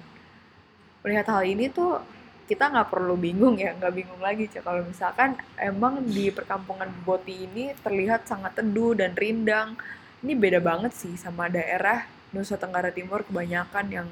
Melihat 1.01 1.25
hal 1.33 1.41
ini 1.49 1.73
tuh 1.73 1.97
kita 2.49 2.65
nggak 2.65 2.89
perlu 2.89 3.13
bingung 3.13 3.61
ya 3.61 3.77
nggak 3.77 3.93
bingung 3.93 4.17
lagi 4.17 4.49
cek 4.49 4.65
kalau 4.65 4.81
misalkan 4.81 5.37
emang 5.53 6.01
di 6.01 6.33
perkampungan 6.33 6.89
Boti 7.05 7.45
ini 7.45 7.77
terlihat 7.77 8.25
sangat 8.25 8.57
teduh 8.57 8.97
dan 8.97 9.13
rindang 9.13 9.77
ini 10.25 10.33
beda 10.33 10.57
banget 10.57 10.89
sih 10.97 11.13
sama 11.13 11.45
daerah 11.45 12.09
Nusa 12.35 12.55
Tenggara 12.55 12.93
Timur 12.93 13.25
kebanyakan 13.25 13.85
yang 13.89 14.07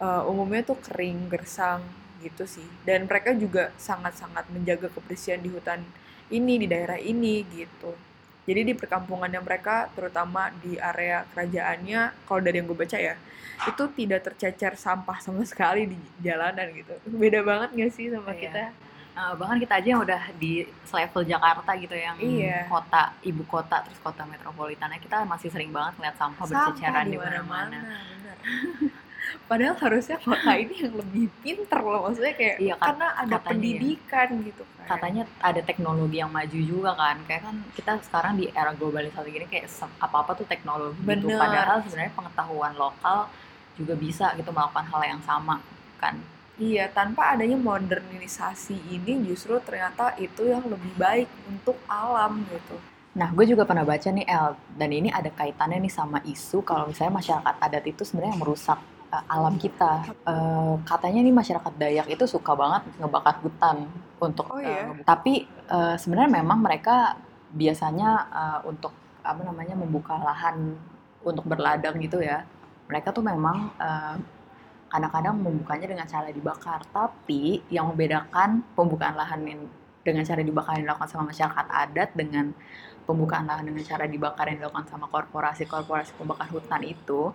uh, 0.00 0.28
umumnya 0.28 0.64
tuh 0.64 0.78
kering 0.80 1.28
gersang 1.32 1.84
gitu 2.20 2.44
sih. 2.44 2.66
Dan 2.84 3.06
mereka 3.06 3.32
juga 3.34 3.70
sangat-sangat 3.78 4.50
menjaga 4.50 4.88
kebersihan 4.90 5.40
di 5.40 5.50
hutan 5.52 5.82
ini 6.28 6.60
di 6.60 6.66
daerah 6.68 7.00
ini 7.00 7.44
gitu. 7.48 7.94
Jadi 8.48 8.72
di 8.72 8.74
perkampungannya 8.76 9.44
mereka 9.44 9.92
terutama 9.92 10.48
di 10.64 10.80
area 10.80 11.24
kerajaannya 11.36 12.24
kalau 12.24 12.40
dari 12.40 12.56
yang 12.60 12.66
gue 12.68 12.78
baca 12.80 12.96
ya 12.96 13.14
itu 13.58 13.84
tidak 13.92 14.24
tercecer 14.24 14.78
sampah 14.78 15.18
sama 15.20 15.44
sekali 15.50 15.84
di 15.90 15.98
jalanan 16.24 16.72
gitu. 16.72 16.96
Beda 17.12 17.44
banget 17.44 17.76
gak 17.76 17.92
sih 17.92 18.08
sama 18.08 18.32
iya. 18.32 18.40
kita 18.40 18.64
uh, 19.18 19.34
bahkan 19.34 19.58
kita 19.58 19.74
aja 19.82 19.88
yang 19.98 20.02
udah 20.06 20.22
di 20.38 20.62
level 20.94 21.22
Jakarta 21.26 21.70
gitu 21.74 21.96
yang 21.98 22.16
iya. 22.22 22.70
kota 22.70 23.10
ibu 23.26 23.42
kota 23.50 23.82
terus 23.82 23.98
kota 23.98 24.22
metropolitannya 24.22 25.02
kita 25.02 25.26
masih 25.26 25.50
sering 25.50 25.74
banget 25.74 25.98
ngeliat 25.98 26.16
sampah, 26.16 26.46
sampah 26.46 26.70
berceceran 26.70 27.06
di 27.10 27.18
mana-mana 27.18 27.78
padahal 29.50 29.76
harusnya 29.76 30.16
kota 30.20 30.52
ini 30.56 30.74
yang 30.88 30.94
lebih 30.96 31.26
pinter 31.44 31.80
loh 31.80 32.08
maksudnya 32.08 32.32
kayak 32.36 32.56
iya, 32.60 32.74
karena 32.80 33.06
ada 33.12 33.36
katanya, 33.36 33.48
pendidikan 33.48 34.28
gitu 34.44 34.62
kan 34.64 34.86
katanya 34.88 35.22
ada 35.44 35.60
teknologi 35.60 36.16
yang 36.16 36.32
maju 36.32 36.58
juga 36.64 36.90
kan 36.96 37.16
kayak 37.28 37.42
kan 37.44 37.56
kita 37.76 37.92
sekarang 38.08 38.40
di 38.40 38.48
era 38.52 38.72
globalisasi 38.72 39.28
gini 39.28 39.46
kayak 39.48 39.68
apa 40.00 40.16
apa 40.24 40.32
tuh 40.32 40.46
teknologi 40.48 40.96
gitu. 40.96 41.08
Bener. 41.08 41.28
gitu 41.28 41.36
padahal 41.36 41.76
sebenarnya 41.84 42.12
pengetahuan 42.16 42.74
lokal 42.76 43.18
juga 43.76 43.94
bisa 44.00 44.32
gitu 44.36 44.50
melakukan 44.52 44.86
hal 44.88 45.02
yang 45.16 45.20
sama 45.24 45.60
kan 46.00 46.16
Iya, 46.58 46.90
tanpa 46.90 47.38
adanya 47.38 47.54
modernisasi 47.54 48.74
ini 48.90 49.22
justru 49.22 49.54
ternyata 49.62 50.18
itu 50.18 50.50
yang 50.50 50.66
lebih 50.66 50.90
baik 50.98 51.30
untuk 51.46 51.78
alam 51.86 52.42
gitu. 52.50 52.74
Nah, 53.14 53.30
gue 53.30 53.46
juga 53.46 53.62
pernah 53.62 53.86
baca 53.86 54.10
nih 54.10 54.26
El, 54.26 54.58
dan 54.74 54.90
ini 54.90 55.08
ada 55.10 55.30
kaitannya 55.30 55.78
nih 55.86 55.94
sama 55.94 56.18
isu 56.26 56.62
kalau 56.66 56.90
misalnya 56.90 57.18
masyarakat 57.18 57.54
adat 57.62 57.84
itu 57.86 58.02
sebenarnya 58.02 58.36
merusak 58.38 58.78
uh, 59.14 59.24
alam 59.30 59.54
kita. 59.54 60.10
Uh, 60.26 60.82
katanya 60.82 61.22
nih 61.22 61.34
masyarakat 61.34 61.72
Dayak 61.78 62.06
itu 62.10 62.24
suka 62.26 62.54
banget 62.58 62.82
ngebakar 62.98 63.38
hutan 63.38 63.86
untuk, 64.18 64.50
oh, 64.50 64.58
iya? 64.58 64.90
uh, 64.90 65.02
tapi 65.06 65.46
uh, 65.70 65.94
sebenarnya 65.94 66.42
memang 66.42 66.58
mereka 66.58 67.14
biasanya 67.54 68.10
uh, 68.28 68.60
untuk 68.66 68.92
apa 69.22 69.40
namanya 69.46 69.74
membuka 69.78 70.14
lahan 70.18 70.74
untuk 71.22 71.44
berladang 71.46 71.98
gitu 72.02 72.22
ya 72.22 72.46
mereka 72.88 73.12
tuh 73.12 73.20
memang 73.20 73.68
eh, 73.76 74.14
kadang-kadang 74.88 75.36
membukanya 75.36 75.86
dengan 75.88 76.06
cara 76.08 76.28
dibakar 76.32 76.80
tapi 76.90 77.60
yang 77.68 77.92
membedakan 77.92 78.64
pembukaan 78.72 79.14
lahan 79.14 79.44
dengan 80.00 80.24
cara 80.24 80.40
dibakar 80.40 80.80
yang 80.80 80.88
dilakukan 80.88 81.08
sama 81.12 81.24
masyarakat 81.28 81.66
adat 81.68 82.10
dengan 82.16 82.56
pembukaan 83.04 83.44
lahan 83.48 83.68
dengan 83.68 83.84
cara 83.84 84.04
dibakar 84.08 84.48
yang 84.48 84.64
dilakukan 84.64 84.88
sama 84.88 85.08
korporasi-korporasi 85.12 86.16
pembakar 86.16 86.48
hutan 86.48 86.84
itu 86.84 87.32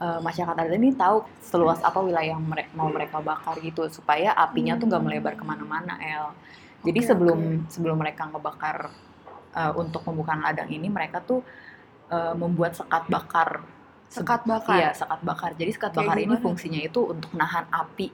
uh, 0.00 0.20
masyarakat 0.20 0.56
adat 0.56 0.76
ini 0.76 0.92
tahu 0.96 1.24
seluas 1.40 1.80
apa 1.84 2.00
wilayah 2.00 2.36
yang 2.36 2.44
mere 2.44 2.68
mau 2.72 2.88
mereka 2.88 3.20
bakar 3.20 3.56
gitu 3.60 3.88
supaya 3.88 4.32
apinya 4.36 4.76
tuh 4.76 4.88
nggak 4.88 5.04
melebar 5.04 5.32
ke 5.36 5.44
mana-mana 5.44 5.96
El 6.00 6.32
jadi 6.84 7.00
okay, 7.00 7.08
sebelum 7.08 7.38
okay. 7.40 7.72
sebelum 7.72 7.96
mereka 7.96 8.28
ngebakar 8.28 8.92
uh, 9.56 9.72
untuk 9.76 10.04
pembukaan 10.04 10.44
ladang 10.44 10.68
ini 10.68 10.92
mereka 10.92 11.24
tuh 11.24 11.40
uh, 12.12 12.36
membuat 12.36 12.76
sekat 12.76 13.08
bakar 13.08 13.64
sekat 14.08 14.42
bakar 14.44 14.76
iya 14.76 14.90
sekat 14.92 15.20
bakar 15.20 15.50
jadi 15.54 15.70
sekat 15.70 15.90
Kayak 15.92 16.00
bakar 16.02 16.16
gimana? 16.16 16.32
ini 16.32 16.36
fungsinya 16.40 16.80
itu 16.80 17.00
untuk 17.04 17.30
nahan 17.32 17.66
api 17.68 18.08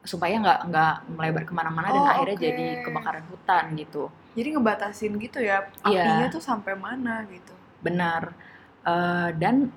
supaya 0.00 0.32
nggak 0.34 0.58
nggak 0.66 0.94
melebar 1.12 1.42
ke 1.44 1.52
mana-mana 1.52 1.88
dan 1.88 2.00
Oh, 2.00 2.08
akhirnya 2.08 2.36
oke. 2.36 2.44
jadi 2.46 2.66
kebakaran 2.80 3.24
hutan 3.28 3.64
gitu 3.76 4.04
Jadi 4.30 4.48
ngebatasin 4.54 5.12
gitu 5.18 5.38
ya, 5.42 5.66
Iya. 5.82 6.06
apinya 6.06 6.26
tuh 6.30 6.38
sampai 6.40 6.72
mana 6.78 7.26
gitu. 7.26 7.52
benar 7.80 8.32
Eh, 8.80 9.30
dan 9.36 9.68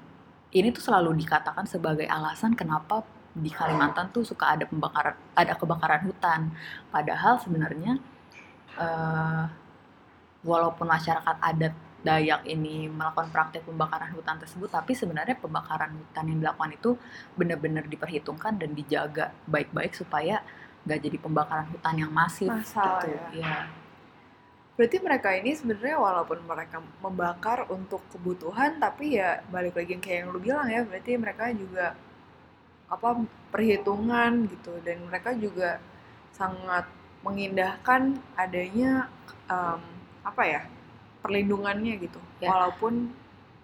ini 0.49 0.71
tuh 0.71 0.79
selalu 0.79 1.19
dikatakan 1.19 1.67
sebagai 1.67 2.07
alasan 2.07 2.55
kenapa 2.55 3.03
di 3.35 3.51
Kalimantan 3.51 4.07
tuh 4.09 4.23
suka 4.23 4.55
ada 4.55 4.63
pembakaran 4.63 5.11
ada 5.35 5.59
kebakaran 5.59 6.07
hutan 6.07 6.55
padahal 6.87 7.35
sebenarnya 7.35 7.99
eh, 8.73 9.43
walaupun 10.41 10.87
masyarakat 10.87 11.35
adat 11.37 11.75
Dayak 12.03 12.43
ini 12.43 12.91
melakukan 12.91 13.31
praktek 13.31 13.63
pembakaran 13.63 14.11
hutan 14.11 14.35
tersebut 14.35 14.67
tapi 14.67 14.91
sebenarnya 14.91 15.39
pembakaran 15.39 15.95
hutan 15.95 16.25
yang 16.27 16.39
dilakukan 16.43 16.75
itu 16.75 16.99
benar-benar 17.39 17.87
diperhitungkan 17.87 18.59
dan 18.59 18.75
dijaga 18.75 19.31
baik-baik 19.47 19.95
supaya 19.95 20.43
nggak 20.83 20.99
jadi 20.99 21.17
pembakaran 21.23 21.67
hutan 21.71 21.95
yang 21.95 22.11
masif 22.11 22.51
Massal 22.51 22.99
gitu. 23.07 23.39
ya. 23.39 23.47
ya 23.47 23.83
Berarti 24.73 24.97
mereka 25.05 25.29
ini 25.37 25.53
sebenarnya 25.53 26.01
walaupun 26.01 26.39
mereka 26.49 26.81
membakar 26.97 27.69
untuk 27.69 28.01
kebutuhan, 28.09 28.81
tapi 28.81 29.21
ya 29.21 29.45
balik 29.53 29.77
lagi 29.77 29.93
yang 29.93 30.01
kayak 30.01 30.17
yang 30.25 30.29
lu 30.33 30.39
bilang 30.41 30.65
ya, 30.65 30.81
berarti 30.81 31.13
mereka 31.13 31.53
juga 31.53 31.93
apa 32.89 33.21
perhitungan 33.53 34.49
gitu. 34.49 34.73
Dan 34.81 35.05
mereka 35.05 35.37
juga 35.37 35.77
sangat 36.33 36.89
mengindahkan 37.21 38.17
adanya 38.33 39.13
em, 39.45 39.81
apa 40.25 40.43
ya 40.43 40.61
perlindungannya 41.23 41.95
gitu, 42.03 42.19
Ya. 42.43 42.51
walaupun 42.51 43.15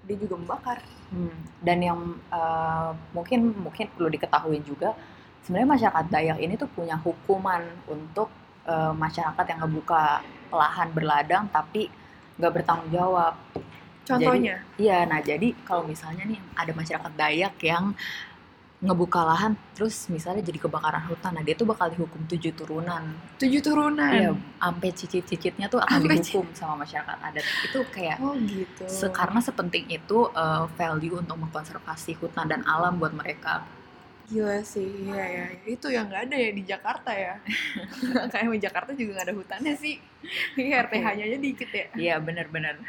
dia 0.08 0.16
juga 0.16 0.40
membakar. 0.40 0.80
Hmm, 1.12 1.36
Dan 1.60 1.78
yang 1.84 2.00
eh, 2.32 2.92
mungkin 3.12 3.52
mungkin 3.60 3.92
perlu 3.92 4.08
diketahui 4.08 4.64
juga, 4.64 4.96
sebenarnya 5.44 5.70
masyarakat 5.76 6.06
Dayak 6.08 6.38
ini 6.40 6.56
tuh 6.56 6.72
punya 6.72 6.96
hukuman 6.96 7.62
untuk 7.92 8.32
eh, 8.64 8.94
masyarakat 8.96 9.46
yang 9.52 9.60
ngebuka 9.68 10.24
lahan 10.50 10.90
berladang 10.96 11.46
tapi 11.52 11.92
nggak 12.40 12.54
bertanggung 12.56 12.90
jawab. 12.96 13.36
Contohnya, 14.08 14.66
Iya, 14.82 15.06
nah 15.06 15.22
jadi 15.22 15.54
kalau 15.62 15.86
misalnya 15.86 16.26
nih 16.26 16.42
ada 16.58 16.72
masyarakat 16.74 17.14
Dayak 17.14 17.56
yang 17.62 17.94
ngebuka 18.80 19.28
lahan 19.28 19.60
terus 19.76 20.08
misalnya 20.08 20.40
jadi 20.40 20.56
kebakaran 20.56 21.04
hutan, 21.12 21.36
nah 21.36 21.44
dia 21.44 21.52
tuh 21.52 21.68
bakal 21.68 21.92
dihukum 21.92 22.24
tujuh 22.32 22.56
turunan. 22.56 23.12
tujuh 23.36 23.60
turunan. 23.60 24.08
Iya, 24.16 24.32
sampai 24.56 24.90
cicit-cicitnya 24.96 25.68
tuh 25.68 25.84
akan 25.84 26.00
Sampai 26.00 26.16
dihukum 26.24 26.48
sama 26.56 26.88
masyarakat 26.88 27.18
adat. 27.20 27.46
Itu 27.68 27.80
kayak 27.92 28.24
Oh 28.24 28.40
gitu. 28.40 28.88
Se- 28.88 29.12
karena 29.12 29.44
sepenting 29.44 29.84
itu 29.92 30.32
uh, 30.32 30.72
value 30.80 31.20
untuk 31.20 31.36
mengkonservasi 31.36 32.16
hutan 32.24 32.48
dan 32.48 32.64
alam 32.64 32.96
buat 32.96 33.12
mereka. 33.12 33.68
Gila 34.32 34.64
sih, 34.64 35.12
iya 35.12 35.26
ya. 35.28 35.46
Itu 35.68 35.92
yang 35.92 36.08
nggak 36.08 36.32
ada 36.32 36.36
ya 36.40 36.50
di 36.56 36.64
Jakarta 36.64 37.12
ya. 37.12 37.36
Kayak 38.32 38.48
di 38.48 38.62
Jakarta 38.64 38.92
juga 38.96 39.10
nggak 39.20 39.28
ada 39.28 39.36
hutannya 39.36 39.74
sih. 39.76 40.00
Iya, 40.56 40.88
RTH-nya 40.88 41.24
aja 41.28 41.38
dikit 41.42 41.70
ya. 41.74 41.86
Iya 42.00 42.16
benar-benar. 42.24 42.80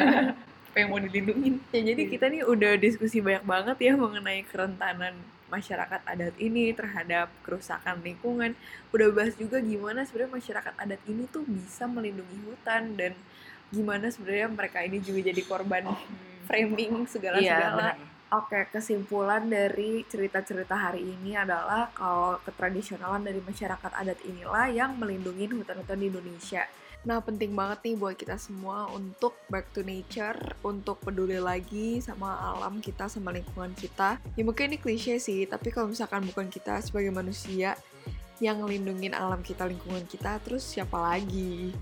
Apa 0.72 0.76
yang 0.80 0.88
mau 0.88 1.02
dilindungin. 1.02 1.60
Ya 1.68 1.82
jadi 1.84 2.02
kita 2.08 2.32
nih 2.32 2.48
udah 2.48 2.80
diskusi 2.80 3.20
banyak 3.20 3.44
banget 3.44 3.76
ya 3.82 3.92
mengenai 3.98 4.46
kerentanan 4.46 5.33
masyarakat 5.54 6.00
adat 6.02 6.34
ini 6.42 6.74
terhadap 6.74 7.30
kerusakan 7.46 8.02
lingkungan. 8.02 8.58
Udah 8.90 9.08
bahas 9.14 9.38
juga 9.38 9.62
gimana 9.62 10.02
sebenarnya 10.02 10.34
masyarakat 10.42 10.74
adat 10.74 11.00
ini 11.06 11.30
tuh 11.30 11.46
bisa 11.46 11.86
melindungi 11.86 12.38
hutan 12.50 12.98
dan 12.98 13.14
gimana 13.70 14.10
sebenarnya 14.10 14.50
mereka 14.50 14.82
ini 14.82 14.98
juga 14.98 15.30
jadi 15.30 15.42
korban 15.46 15.84
framing 16.50 17.06
Iya 17.06 17.10
segala-segala. 17.10 17.74
benar. 17.78 17.96
Oke, 18.34 18.66
kesimpulan 18.74 19.46
dari 19.46 20.02
cerita-cerita 20.10 20.74
hari 20.74 21.06
ini 21.06 21.38
adalah 21.38 21.86
kalau 21.94 22.42
ketradisionalan 22.42 23.22
dari 23.22 23.38
masyarakat 23.38 23.92
adat 23.94 24.18
inilah 24.26 24.66
yang 24.74 24.98
melindungi 24.98 25.46
hutan-hutan 25.54 26.02
di 26.02 26.10
Indonesia. 26.10 26.66
Nah, 27.04 27.20
penting 27.20 27.52
banget 27.52 27.84
nih 27.84 27.96
buat 28.00 28.16
kita 28.16 28.40
semua 28.40 28.88
untuk 28.88 29.36
back 29.52 29.76
to 29.76 29.84
nature, 29.84 30.56
untuk 30.64 31.04
peduli 31.04 31.36
lagi 31.36 32.00
sama 32.00 32.32
alam 32.40 32.80
kita, 32.80 33.12
sama 33.12 33.28
lingkungan 33.28 33.76
kita. 33.76 34.16
Ya 34.32 34.42
mungkin 34.42 34.72
ini 34.72 34.80
klise 34.80 35.20
sih, 35.20 35.44
tapi 35.44 35.68
kalau 35.68 35.92
misalkan 35.92 36.24
bukan 36.24 36.48
kita 36.48 36.80
sebagai 36.80 37.12
manusia 37.12 37.76
yang 38.40 38.64
ngelindungin 38.64 39.12
alam 39.12 39.44
kita, 39.44 39.68
lingkungan 39.68 40.08
kita, 40.08 40.40
terus 40.40 40.64
siapa 40.64 40.96
lagi? 40.96 41.76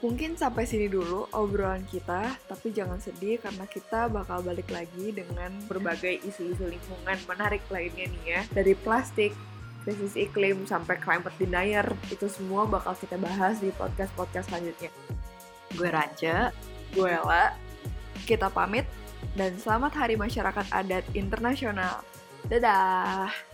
Mungkin 0.00 0.38
sampai 0.38 0.64
sini 0.64 0.88
dulu 0.88 1.28
obrolan 1.34 1.84
kita, 1.84 2.38
tapi 2.48 2.70
jangan 2.72 3.02
sedih 3.02 3.36
karena 3.42 3.68
kita 3.68 4.08
bakal 4.08 4.40
balik 4.40 4.70
lagi 4.72 5.10
dengan 5.12 5.52
berbagai 5.68 6.24
isu-isu 6.24 6.64
lingkungan 6.64 7.18
menarik 7.28 7.62
lainnya 7.68 8.06
nih 8.06 8.24
ya. 8.24 8.42
Dari 8.54 8.72
plastik, 8.78 9.34
krisis 9.88 10.20
iklim, 10.20 10.68
sampai 10.68 11.00
climate 11.00 11.32
denier, 11.40 11.88
itu 12.12 12.28
semua 12.28 12.68
bakal 12.68 12.92
kita 12.92 13.16
bahas 13.16 13.56
di 13.56 13.72
podcast-podcast 13.72 14.52
selanjutnya. 14.52 14.92
Gue 15.72 15.88
Raja. 15.88 16.52
Gue 16.92 17.08
Ella, 17.08 17.56
kita 18.28 18.52
pamit, 18.52 18.84
dan 19.32 19.56
selamat 19.56 19.96
Hari 19.96 20.20
Masyarakat 20.20 20.68
Adat 20.68 21.08
Internasional. 21.16 22.04
Dadah! 22.52 23.47